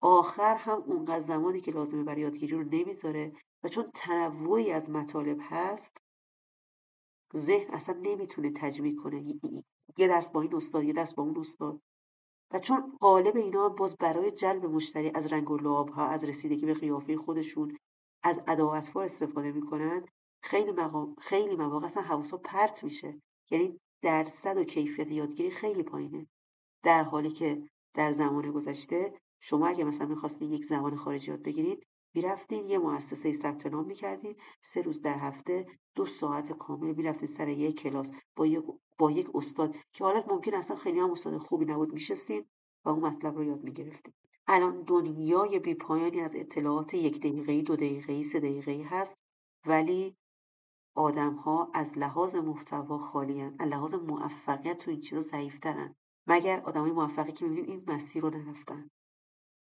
[0.02, 3.34] آخر هم اونقدر زمانی که لازمه برای یادگیری رو نمی‌ذاره
[3.64, 5.98] و چون تنوعی از مطالب هست
[7.36, 9.40] ذهن اصلا نمی‌تونه تجمیع کنه.
[9.98, 11.82] یه درس با این استاد یه درس با اون استاد.
[12.52, 16.66] و چون قالب اینا باز برای جلب مشتری از رنگ و لعاب ها از رسیدگی
[16.66, 17.78] به قیافه خودشون
[18.24, 20.06] از ادا و استفاده می‌کنن
[20.42, 23.22] خیلی مقام خیلی مواقع اصلا حواسا پرت میشه.
[23.52, 26.28] یعنی درصد و کیفیت یادگیری خیلی پایینه.
[26.84, 31.88] در حالی که در زمان گذشته شما اگه مثلا می‌خواستین یک زبان خارجی یاد بگیرید
[32.14, 37.48] می‌رفتین یه مؤسسه ثبت نام می‌کردین سه روز در هفته دو ساعت کامل می‌رفتین سر
[37.48, 38.64] یک کلاس با یک,
[38.98, 42.46] با یک استاد که حالا ممکن اصلا خیلی هم استاد خوبی نبود میشستین
[42.86, 44.14] و اون مطلب رو یاد می‌گرفتین.
[44.48, 49.18] الان دنیای بیپایانی از اطلاعات یک دقیقه‌ای دو دقیقه‌ای سه دقیقه‌ای هست
[49.66, 50.18] ولی
[50.96, 55.96] آدمها از لحاظ محتوا خالیان از لحاظ موفقیت تو این چیزا ضعیفترن.
[56.28, 58.90] مگر آدمای موفقی که می‌بینیم این مسیر رو نرفتن.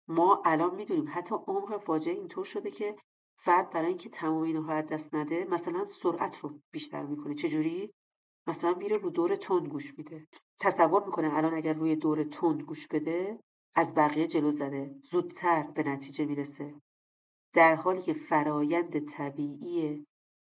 [0.08, 2.96] ما الان می‌دونیم حتی عمق فاجعه اینطور شده که
[3.36, 7.34] فرد برای اینکه تمام اینا رو دست نده مثلا سرعت رو بیشتر می‌کنه.
[7.34, 7.94] چجوری؟
[8.46, 10.26] مثلا میره رو دور تند گوش میده.
[10.60, 13.38] تصور می‌کنه الان اگر روی دور تند گوش بده
[13.74, 14.94] از بقیه جلو زده.
[15.10, 16.74] زودتر به نتیجه می‌رسه.
[17.52, 20.06] در حالی که فرایند طبیعی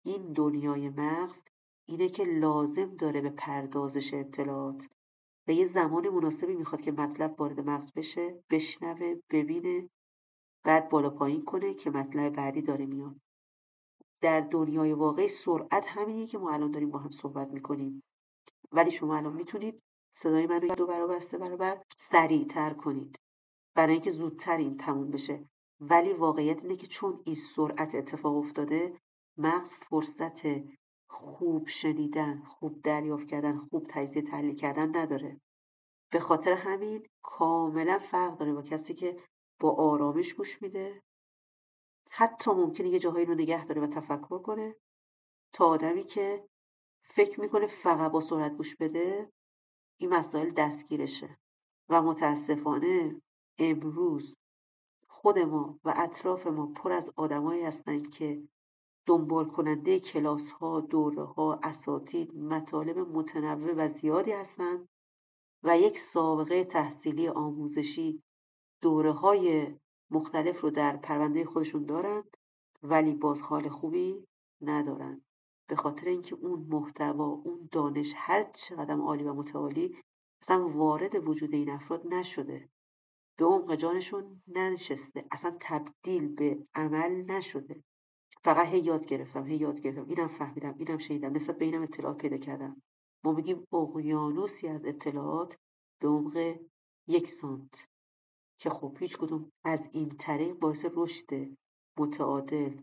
[0.05, 1.43] این دنیای مغز
[1.85, 4.87] اینه که لازم داره به پردازش اطلاعات.
[5.47, 9.89] و یه زمان مناسبی می‌خواد که مطلب وارد مغز بشه بشنوه ببینه
[10.63, 13.15] بعد بالا پایین کنه که مطلب بعدی داره میاد.
[14.21, 18.03] در دنیای واقعی سرعت همینیه که ما الان داریم با هم صحبت می‌کنیم.
[18.71, 23.19] ولی شما الان می‌تونید صدای من رو دو برابر سه برابر سریعتر کنید.
[23.75, 25.45] برای اینکه زودتر این تموم بشه.
[25.79, 28.99] ولی واقعیت اینه که چون این سرعت اتفاق افتاده
[29.37, 30.41] مغز فرصت
[31.07, 35.41] خوب شنیدن خوب دریافت کردن خوب تجزیه تحلیل کردن نداره.
[36.11, 39.23] به خاطر همین کاملا فرق داره با کسی که
[39.59, 41.01] با آرامش گوش میده
[42.11, 44.75] حتی ممکنه یه جاهایی رو نگه داره و تفکر کنه
[45.53, 46.47] تا آدمی که
[47.01, 49.31] فکر می‌کنه فقط با سرعت گوش بده
[49.97, 51.39] این مسائل دستگیرشه.
[51.89, 53.21] و متاسفانه
[53.57, 54.35] امروز
[55.07, 58.43] خود ما و اطراف ما پر از آدمایی هستند که
[59.05, 64.89] دنبال کننده کلاس ها، دوره ها، اساتید، مطالب متنوع و زیادی هستند
[65.63, 68.23] و یک سابقه تحصیلی آموزشی
[68.81, 69.75] دوره های
[70.11, 72.37] مختلف رو در پرونده خودشون دارند
[72.83, 74.27] ولی باز حال خوبی
[74.61, 75.21] ندارند
[75.67, 79.97] به خاطر اینکه اون محتوا اون دانش هر چقدر عالی و متعالی
[80.41, 82.69] اصلا وارد وجود این افراد نشده.
[83.37, 85.25] به عمق جانشون ننشسته.
[85.31, 87.83] اصلا تبدیل به عمل نشده.
[88.43, 90.05] فقط هی یاد گرفتم هی یاد گرفتم.
[90.09, 91.33] اینم فهمیدم اینم شنیدم.
[91.33, 92.81] نسبت به اینم اطلاعات پیدا کردم.
[93.23, 95.57] ما میگیم اقیانوسی از اطلاعات
[95.99, 96.59] به عمق
[97.07, 97.87] یک سانت.
[98.59, 101.25] که خب هیچ کدوم از این طریق باعث رشد
[101.97, 102.77] متعادل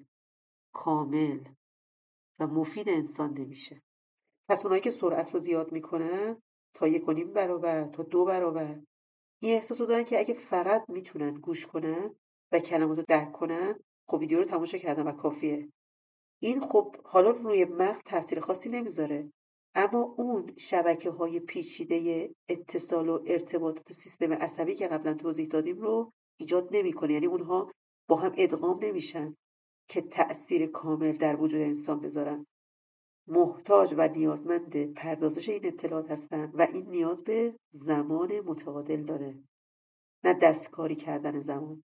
[0.73, 1.45] کامل
[2.39, 3.83] و مفید انسان نمیشه.
[4.49, 6.43] پس اونایی که سرعت رو زیاد می‌کنن
[6.75, 8.83] تا یک و نیم برابر تا دو برابر
[9.43, 12.15] این احساس رو دارن که اگه فقط می‌تونن گوش کنن
[12.53, 15.69] و کلمات رو درک کنن خب ویدیو رو تماشا کردن و کافیه.
[16.43, 19.33] این خب حالا روی مغز تاثیر خاصی نمی‌ذاره.
[19.79, 26.13] اما اون شبکه های پیچیده اتصال و ارتباطات سیستم عصبی که قبلا توضیح دادیم رو
[26.37, 27.13] ایجاد نمی‌کنه.
[27.13, 27.73] یعنی اونها
[28.09, 29.37] با هم ادغام نمیشن
[29.89, 32.47] که تأثیر کامل در وجود انسان بذارن.
[33.27, 39.43] محتاج و نیازمند پردازش این اطلاعات هستند و این نیاز به زمان متعادل داره
[40.25, 41.83] نه دستکاری کردن زمان.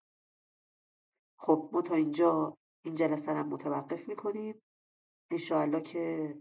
[1.38, 4.62] خب ما تا اینجا این جلسه رو متوقف می‌کنیم.
[5.30, 6.34] انشاءالله که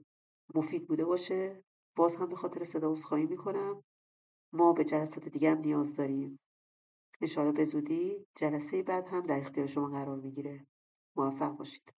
[0.55, 1.63] مفید بوده باشه.
[1.95, 3.83] باز هم به خاطر صدا خواهی می‌کنم.
[4.53, 6.39] ما به جلسات دیگه هم نیاز داریم.
[7.21, 10.65] انشاءالله به زودی جلسه بعد هم در اختیار شما قرار می‌گیره.
[11.15, 11.93] موفق باشید.